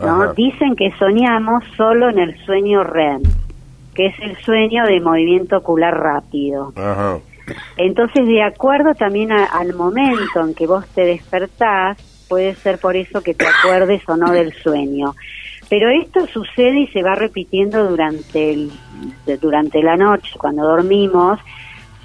[0.00, 0.32] ¿no?
[0.32, 3.22] Dicen que soñamos solo en el sueño REM,
[3.94, 6.72] que es el sueño de movimiento ocular rápido.
[7.76, 13.22] Entonces, de acuerdo también al momento en que vos te despertás, puede ser por eso
[13.22, 15.14] que te acuerdes o no del sueño.
[15.68, 18.72] Pero esto sucede y se va repitiendo durante, el,
[19.40, 21.38] durante la noche, cuando dormimos,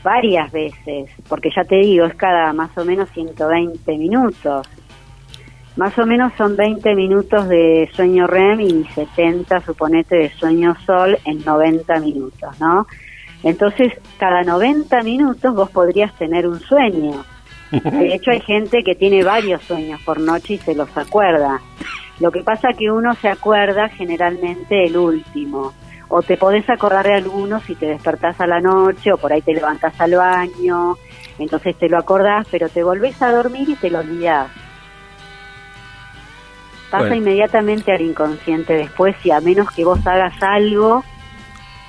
[0.03, 4.67] varias veces, porque ya te digo, es cada más o menos 120 minutos.
[5.75, 11.17] Más o menos son 20 minutos de sueño REM y 70, suponete, de sueño sol
[11.25, 12.87] en 90 minutos, ¿no?
[13.43, 17.25] Entonces, cada 90 minutos vos podrías tener un sueño.
[17.71, 21.59] De hecho, hay gente que tiene varios sueños por noche y se los acuerda.
[22.21, 25.73] Lo que pasa que uno se acuerda generalmente el último.
[26.07, 29.41] O te podés acordar de algunos si te despertás a la noche o por ahí
[29.41, 30.95] te levantás al baño.
[31.37, 34.64] Entonces te lo acordás, pero te volvés a dormir y te lo olvidás.
[36.89, 41.03] Pasa inmediatamente al inconsciente después y a menos que vos hagas algo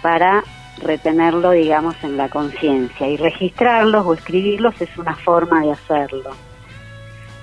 [0.02, 0.42] para
[0.82, 3.06] retenerlo, digamos, en la conciencia.
[3.08, 6.30] Y registrarlos o escribirlos es una forma de hacerlo.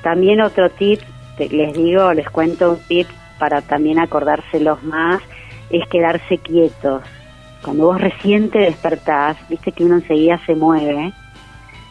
[0.01, 0.99] También otro tip
[1.39, 3.07] les digo, les cuento un tip
[3.39, 5.21] para también acordárselos más,
[5.69, 7.03] es quedarse quietos.
[7.63, 11.13] Cuando vos recién te despertás, viste que uno enseguida se mueve,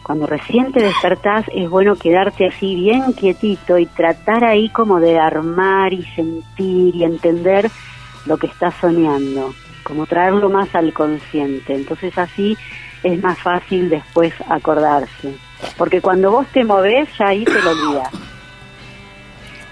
[0.03, 5.17] cuando recién te despertás es bueno quedarte así bien quietito y tratar ahí como de
[5.17, 7.71] armar y sentir y entender
[8.25, 11.73] lo que estás soñando, como traerlo más al consciente.
[11.73, 12.57] Entonces así
[13.01, 15.35] es más fácil después acordarse.
[15.77, 18.09] Porque cuando vos te movés, ya ahí te lo olvidas.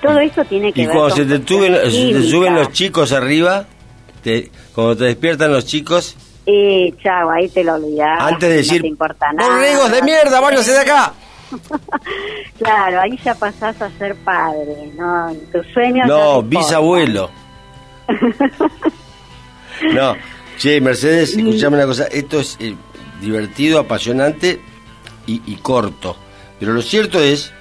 [0.01, 3.67] Todo eso tiene que ver cuando se te, suben los chicos arriba,
[4.23, 6.15] te, cuando te despiertan los chicos...
[6.45, 8.19] Eh, chao, ahí te lo olvidás.
[8.21, 11.13] Antes de decir, no de mierda, váyanse de acá!
[12.57, 15.29] claro, ahí ya pasás a ser padre, ¿no?
[15.29, 16.07] En tus sueños...
[16.07, 17.29] No, bisabuelo.
[19.93, 20.15] no,
[20.57, 22.75] che, Mercedes, escuchame una cosa, esto es eh,
[23.21, 24.59] divertido, apasionante
[25.27, 26.15] y, y corto.
[26.59, 27.51] Pero lo cierto es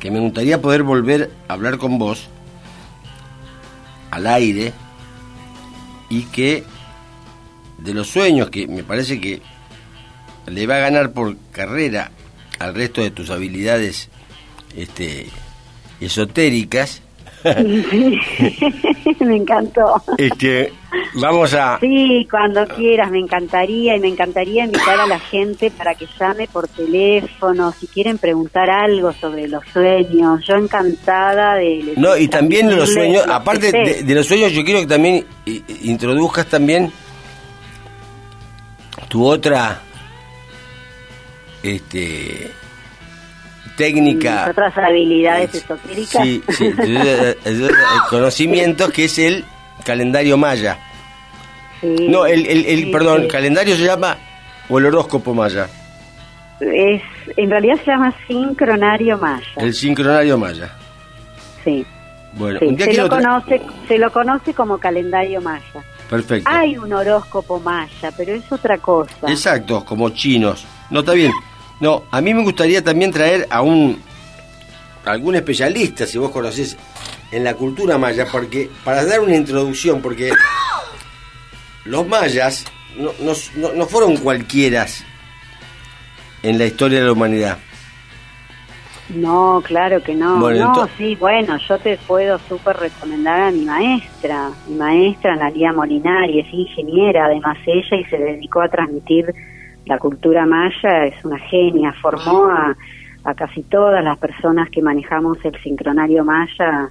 [0.00, 2.28] que me gustaría poder volver a hablar con vos
[4.10, 4.72] al aire
[6.08, 6.64] y que
[7.78, 9.40] de los sueños que me parece que
[10.46, 12.10] le va a ganar por carrera
[12.58, 14.08] al resto de tus habilidades
[14.76, 15.26] este
[16.00, 17.02] esotéricas.
[19.20, 20.02] Me encantó.
[20.18, 20.72] Este,
[21.14, 21.78] vamos a...
[21.80, 26.48] Sí, cuando quieras, me encantaría y me encantaría invitar a la gente para que llame
[26.48, 31.94] por teléfono, si quieren preguntar algo sobre los sueños, yo encantada de...
[31.96, 35.24] No, y también de los sueños, aparte de, los sueños, yo quiero que también
[35.82, 36.90] introduzcas también
[39.16, 39.80] tu otra
[41.62, 42.50] este
[43.74, 44.48] técnica.
[44.50, 46.22] otras habilidades esotéricas.
[46.22, 46.74] Sí, sí,
[47.46, 47.70] el
[48.10, 49.42] conocimiento que es el
[49.86, 50.78] calendario maya.
[51.82, 54.18] no, el, el, perdón, calendario se llama
[54.68, 55.66] o el horóscopo maya.
[56.60, 57.00] Es,
[57.38, 59.46] en realidad se llama sincronario maya.
[59.56, 60.70] El sincronario maya.
[61.64, 61.86] Sí.
[62.34, 65.82] Bueno, se, lo conoce, se lo conoce como calendario maya.
[66.08, 66.48] Perfecto.
[66.52, 69.28] Hay un horóscopo maya, pero es otra cosa.
[69.28, 70.64] Exacto, como chinos.
[70.90, 71.32] No, está bien.
[71.80, 74.00] No, a mí me gustaría también traer a un
[75.04, 76.76] algún especialista, si vos conocés,
[77.30, 80.32] en la cultura maya, porque para dar una introducción, porque
[81.84, 82.64] los mayas
[82.96, 84.86] no, no, no fueron cualquiera
[86.42, 87.58] en la historia de la humanidad.
[89.14, 90.38] No, claro que no.
[90.50, 94.50] no, sí, bueno, yo te puedo súper recomendar a mi maestra.
[94.68, 99.32] Mi maestra, Analia Molinari, es ingeniera, además ella, y se dedicó a transmitir
[99.84, 102.76] la cultura maya, es una genia, formó a,
[103.22, 106.90] a casi todas las personas que manejamos el sincronario maya.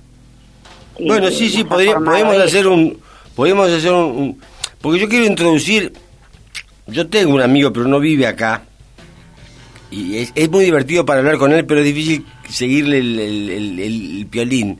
[0.98, 2.98] Bueno, sí, sí, podemos hacer un...
[3.36, 4.40] Podemos hacer un...
[4.82, 5.92] Porque yo quiero introducir...
[6.88, 8.62] Yo tengo un amigo, pero no vive acá
[9.92, 14.80] y es, muy divertido para hablar con él, pero es difícil seguirle el, el, piolín.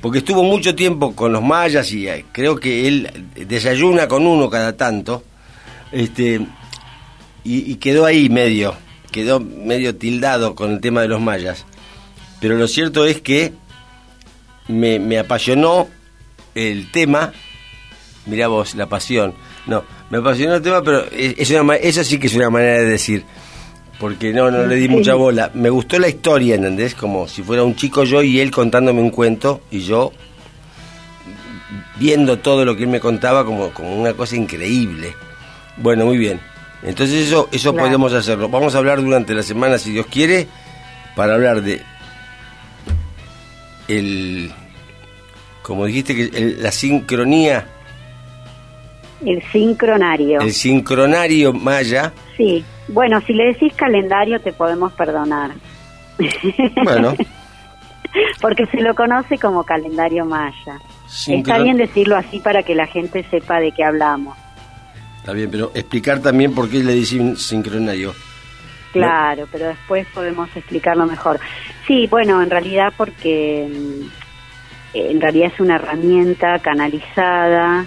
[0.00, 3.10] Porque estuvo mucho tiempo con los mayas y eh, creo que él
[3.46, 5.22] desayuna con uno cada tanto.
[5.92, 6.40] Este,
[7.44, 8.76] y, quedó ahí medio,
[9.12, 11.64] quedó medio tildado con el tema de los mayas.
[12.40, 13.52] Pero lo cierto es que
[14.68, 15.88] me, apasionó
[16.54, 17.32] el tema.
[18.26, 19.34] Mirá vos, la pasión.
[19.66, 22.86] No, me apasionó el tema, pero es, una, eso sí que es una manera de
[22.86, 23.24] decir
[23.98, 25.50] porque no, no le di mucha bola.
[25.54, 26.94] Me gustó la historia, ¿entendés?
[26.94, 30.12] Como si fuera un chico yo y él contándome un cuento y yo
[31.98, 35.14] viendo todo lo que él me contaba como, como una cosa increíble.
[35.78, 36.40] Bueno, muy bien.
[36.82, 38.48] Entonces eso, eso podemos hacerlo.
[38.48, 40.46] Vamos a hablar durante la semana, si Dios quiere,
[41.14, 41.80] para hablar de
[43.88, 44.52] el,
[45.62, 47.66] como dijiste, que la sincronía.
[49.24, 50.40] El sincronario.
[50.42, 52.12] El sincronario maya.
[52.36, 55.52] Sí bueno, si le decís calendario te podemos perdonar.
[56.84, 57.14] Bueno.
[58.40, 60.78] Porque se lo conoce como calendario maya.
[61.28, 64.36] Está bien decirlo así para que la gente sepa de qué hablamos.
[65.18, 68.14] Está bien, pero explicar también por qué le dicen sincronario.
[68.92, 71.38] Claro, pero después podemos explicarlo mejor.
[71.86, 74.08] Sí, bueno, en realidad porque mm,
[74.94, 77.86] en realidad es una herramienta canalizada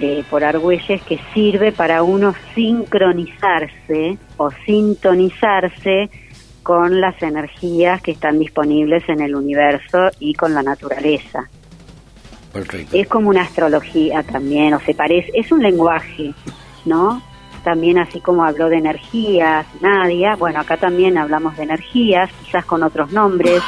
[0.00, 6.10] eh, por Argüelles que sirve para uno sincronizarse o sintonizarse
[6.64, 11.48] con las energías que están disponibles en el universo y con la naturaleza.
[12.92, 16.32] Es como una astrología también, o se parece, es un lenguaje,
[16.84, 17.20] ¿no?
[17.64, 22.82] También así como habló de energías, Nadia, bueno, acá también hablamos de energías, quizás con
[22.82, 23.62] otros nombres,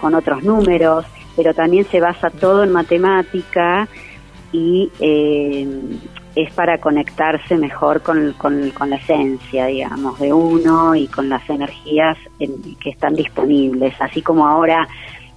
[0.00, 1.04] con otros números,
[1.36, 3.88] pero también se basa todo en matemática
[4.52, 5.66] y eh,
[6.34, 12.18] es para conectarse mejor con, con, la esencia, digamos, de uno y con las energías
[12.38, 13.94] que están disponibles.
[14.00, 14.86] Así como ahora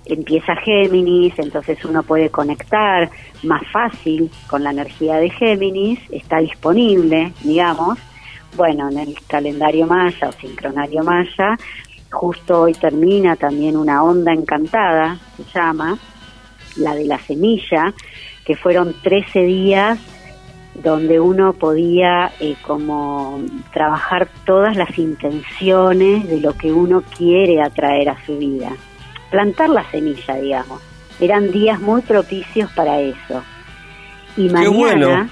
[0.06, 3.10] empieza Géminis, entonces uno puede conectar
[3.44, 7.98] más fácil con la energía de Géminis, está disponible, digamos.
[8.58, 11.58] Bueno, en el calendario maya o sincronario maya,
[12.12, 15.98] justo hoy termina también una onda encantada, se llama,
[16.78, 17.94] la de la semilla,
[18.50, 20.00] que fueron 13 días
[20.74, 28.10] donde uno podía eh, como trabajar todas las intenciones de lo que uno quiere atraer
[28.10, 28.72] a su vida.
[29.30, 30.82] Plantar la semilla, digamos.
[31.20, 33.44] Eran días muy propicios para eso.
[34.36, 35.30] Y mañana...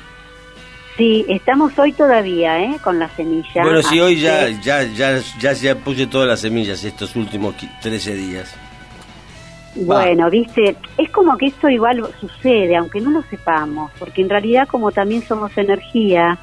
[0.95, 2.77] Sí, estamos hoy todavía, ¿eh?
[2.83, 3.63] Con la semilla.
[3.63, 8.13] Bueno, sí, hoy ya, ya, ya, ya, ya puse todas las semillas estos últimos 13
[8.13, 8.55] días.
[9.85, 14.67] Bueno, viste, es como que esto igual sucede, aunque no lo sepamos, porque en realidad
[14.67, 16.37] como también somos energía,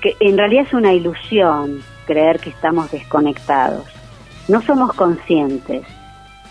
[0.00, 3.86] que en realidad es una ilusión creer que estamos desconectados.
[4.48, 5.86] No somos conscientes,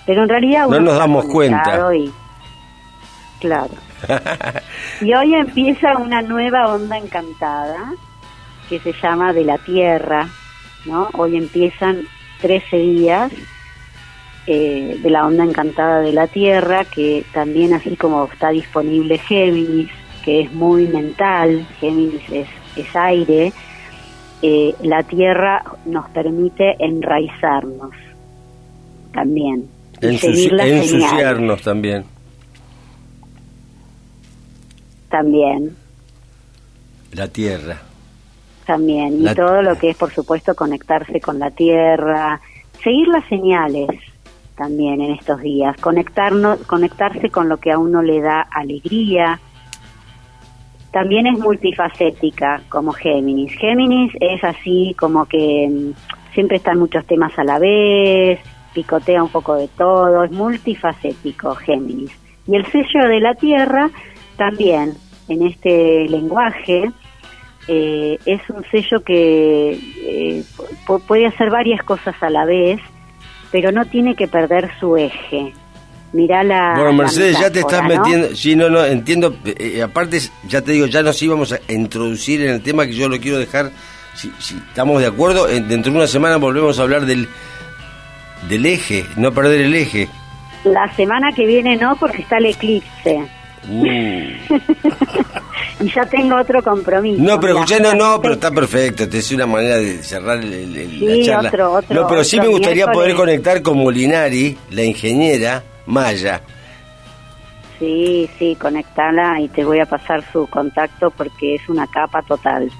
[0.06, 1.96] pero en realidad no nos damos cuenta.
[1.96, 2.12] Y,
[3.40, 3.74] claro.
[5.02, 7.94] y hoy empieza una nueva onda encantada
[8.68, 10.28] que se llama de la Tierra,
[10.86, 11.10] ¿no?
[11.14, 12.08] Hoy empiezan
[12.42, 13.32] 13 días
[14.46, 19.90] eh, de la onda encantada de la Tierra, que también así como está disponible Géminis,
[20.26, 23.54] que es muy mental, Géminis es, es aire,
[24.42, 27.92] eh, la Tierra nos permite enraizarnos
[29.14, 29.66] también.
[30.02, 32.04] ensuciarnos también.
[35.10, 35.74] También.
[37.14, 37.82] La Tierra.
[38.66, 42.42] también, y todo lo que es, por supuesto, conectarse con la tierra,
[42.82, 43.90] seguir las señales
[44.56, 49.40] también en estos días, conectarnos, conectarse con lo que a uno le da alegría.
[50.92, 53.54] También es multifacética como Géminis.
[53.54, 58.40] Géminis es así como que mm, siempre están muchos temas a la vez,
[58.74, 62.12] picotea un poco de todo, es multifacético Géminis.
[62.48, 63.90] Y el sello de la Tierra
[64.38, 64.94] también
[65.30, 66.92] en este lenguaje
[67.68, 70.44] eh, es un sello que eh,
[71.08, 72.80] puede hacer varias cosas a la vez,
[73.54, 75.54] pero no tiene que perder su eje.
[76.12, 76.74] Mirá la.
[76.76, 78.36] Bueno, Mercedes, ya te estás metiendo.
[78.36, 79.38] Sí, no, no, entiendo.
[79.46, 83.08] Eh, aparte, ya te digo, ya nos íbamos a introducir en el tema que yo
[83.08, 83.72] lo quiero dejar.
[84.16, 87.30] Si, si estamos de acuerdo, dentro de una semana volvemos a hablar del,
[88.50, 90.10] del eje, no perder el eje.
[90.64, 93.28] La semana que viene no, porque está el eclipse.
[93.70, 93.86] Uh.
[95.80, 97.22] y ya tengo otro compromiso.
[97.22, 99.04] No, pero no, no, pero está perfecto.
[99.04, 101.50] Es una manera de cerrar el, la charla.
[101.50, 106.42] Otro, otro, no, pero sí me gustaría poder conectar con Molinari, la ingeniera Maya.
[107.80, 112.72] Sí, sí, conectala y te voy a pasar su contacto porque es una capa total.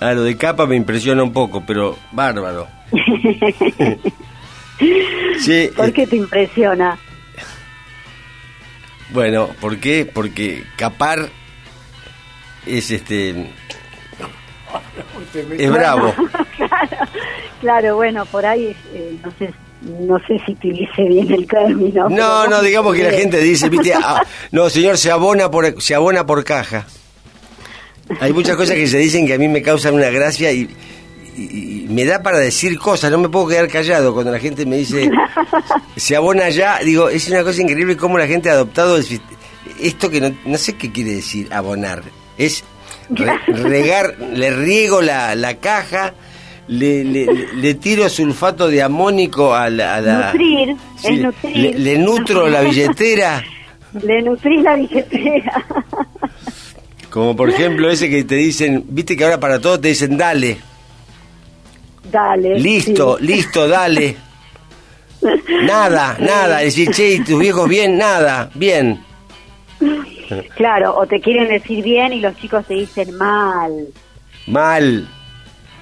[0.00, 2.66] Ah, lo de capa me impresiona un poco, pero bárbaro.
[5.38, 6.98] sí, ¿Por qué te impresiona?
[9.10, 10.04] Bueno, ¿por qué?
[10.12, 11.28] Porque capar
[12.66, 13.50] es este
[15.58, 16.12] es bravo.
[17.60, 19.52] claro, bueno, por ahí eh, no sé
[19.82, 22.08] no sé si utilice bien el término.
[22.08, 25.94] No, no, digamos que la gente dice, viste, ah, no, señor, se abona por se
[25.94, 26.86] abona por caja.
[28.20, 30.68] Hay muchas cosas que se dicen que a mí me causan una gracia y,
[31.36, 34.76] y, me da para decir cosas, no me puedo quedar callado cuando la gente me
[34.76, 35.10] dice,
[35.96, 40.34] se abona ya, digo, es una cosa increíble cómo la gente ha adoptado esto que
[40.44, 42.02] no, sé qué quiere decir abonar,
[42.38, 42.64] es
[43.48, 46.14] regar, le riego la, la caja,
[46.68, 50.32] le, le, tiro sulfato de amónico a la...
[50.32, 51.78] nutrir, es nutrir.
[51.78, 53.44] Le, nutro la billetera.
[54.02, 55.64] Le nutrís la billetera.
[57.10, 60.58] Como por ejemplo ese que te dicen, viste que ahora para todo te dicen dale.
[62.10, 62.58] Dale.
[62.58, 64.16] Listo, listo, dale.
[65.64, 66.58] nada, nada.
[66.58, 69.04] Decir, che, tus viejos bien, nada, bien.
[70.56, 73.86] Claro, o te quieren decir bien y los chicos te dicen mal.
[74.46, 75.08] Mal.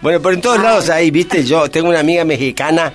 [0.00, 2.92] Bueno, pero en todos lados ahí, viste, yo tengo una amiga mexicana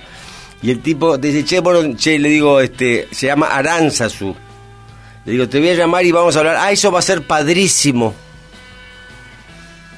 [0.62, 4.34] y el tipo dice, che, bueno, che, le digo, este, se llama Aranzazu.
[5.24, 6.56] Le digo, te voy a llamar y vamos a hablar.
[6.58, 8.14] Ah, eso va a ser padrísimo.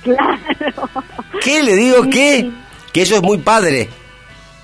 [0.03, 0.89] Claro.
[1.41, 1.62] ¿Qué?
[1.62, 2.51] Le digo, ¿qué?
[2.93, 3.88] Que eso es muy padre.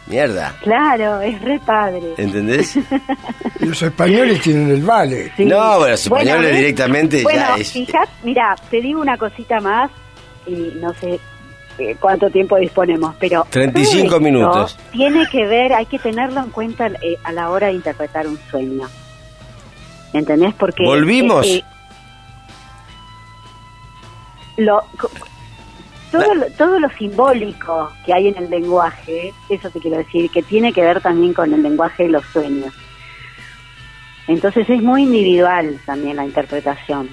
[0.07, 0.55] Mierda.
[0.62, 2.14] Claro, es re padre.
[2.16, 2.79] ¿Entendés?
[3.61, 5.33] los españoles tienen el vale.
[5.39, 7.74] No, bueno, los españoles directamente ya es.
[8.22, 9.91] mira, te digo una cosita más
[10.47, 11.20] y no sé
[11.79, 14.79] eh, cuánto tiempo disponemos, pero 35 minutos.
[14.93, 18.39] Tiene que ver, hay que tenerlo en cuenta eh, a la hora de interpretar un
[18.51, 18.89] sueño.
[20.14, 20.55] ¿Entendés?
[20.55, 21.47] Porque volvimos.
[21.47, 21.62] Eh,
[24.57, 24.83] lo
[26.11, 30.43] todo, lo, todo lo simbólico que hay en el lenguaje, eso te quiero decir, que
[30.43, 32.73] tiene que ver también con el lenguaje de los sueños.
[34.27, 37.09] Entonces es muy individual también la interpretación.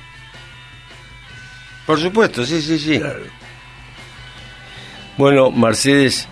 [1.86, 3.02] Por supuesto, sí, sí, sí.
[5.18, 6.28] Bueno, Mercedes,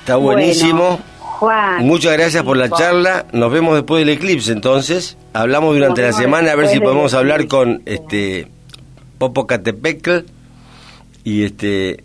[0.00, 1.00] está buenísimo.
[1.18, 3.26] Juan, Muchas gracias por la charla.
[3.32, 5.18] Nos vemos después del eclipse, entonces.
[5.32, 8.48] Hablamos durante la semana a ver si podemos hablar con este
[9.18, 10.24] Popo Catepecl
[11.26, 12.04] y este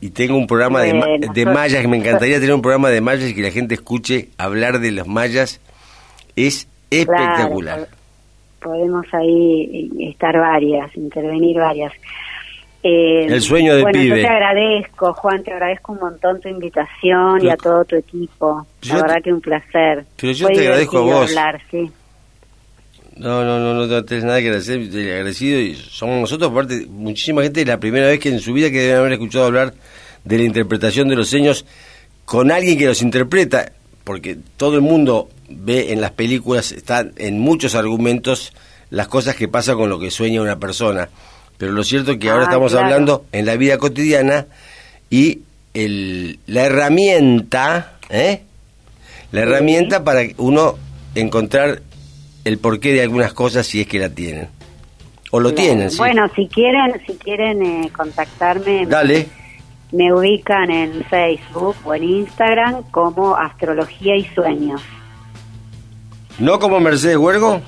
[0.00, 3.30] y tengo un programa de, de mayas que me encantaría tener un programa de mayas
[3.30, 5.60] y que la gente escuche hablar de los mayas
[6.34, 7.88] es espectacular
[8.60, 11.92] podemos ahí estar varias intervenir varias
[12.82, 14.22] eh, el sueño de bueno, pibe.
[14.22, 18.64] Yo te agradezco, Juan, te agradezco un montón tu invitación y a todo tu equipo.
[18.82, 20.04] La verdad que un placer.
[20.16, 21.30] Pero yo te agradezco a vos.
[21.30, 21.90] Hablar, sí.
[23.16, 27.64] No, no, no, no, tienes nada que agradecer, agradecido y somos nosotros, aparte, muchísima gente,
[27.64, 29.72] la primera vez que en su vida que deben haber escuchado hablar
[30.24, 31.64] de la interpretación de los sueños
[32.26, 33.72] con alguien que los interpreta,
[34.04, 38.52] porque todo el mundo ve en las películas, están en muchos argumentos
[38.90, 41.08] las cosas que pasan con lo que sueña una persona,
[41.56, 44.46] pero lo cierto es que ahora ah, estamos hablando en la vida cotidiana
[45.08, 45.40] y
[45.72, 48.42] el, la herramienta, ¿eh?
[49.32, 50.76] La herramienta para uno
[51.14, 51.82] encontrar
[52.46, 54.48] el porqué de algunas cosas si es que la tienen.
[55.32, 55.98] O lo tienen, sí.
[55.98, 59.26] Bueno, si quieren, si quieren eh, contactarme, Dale.
[59.90, 64.80] Me, ubican en Facebook o en Instagram como Astrología y Sueños.
[66.38, 67.60] ¿No como Mercedes Huergo?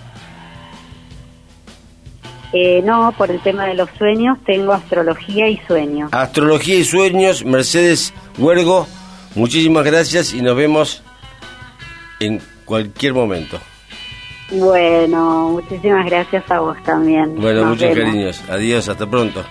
[2.53, 6.09] Eh, no, por el tema de los sueños, tengo astrología y sueños.
[6.13, 8.87] Astrología y sueños, Mercedes Huergo,
[9.35, 11.03] muchísimas gracias y nos vemos
[12.21, 13.59] en cualquier momento.
[14.51, 17.35] Bueno, muchísimas gracias a vos también.
[17.37, 18.43] Bueno, muchos cariños.
[18.49, 19.45] Adiós, hasta pronto.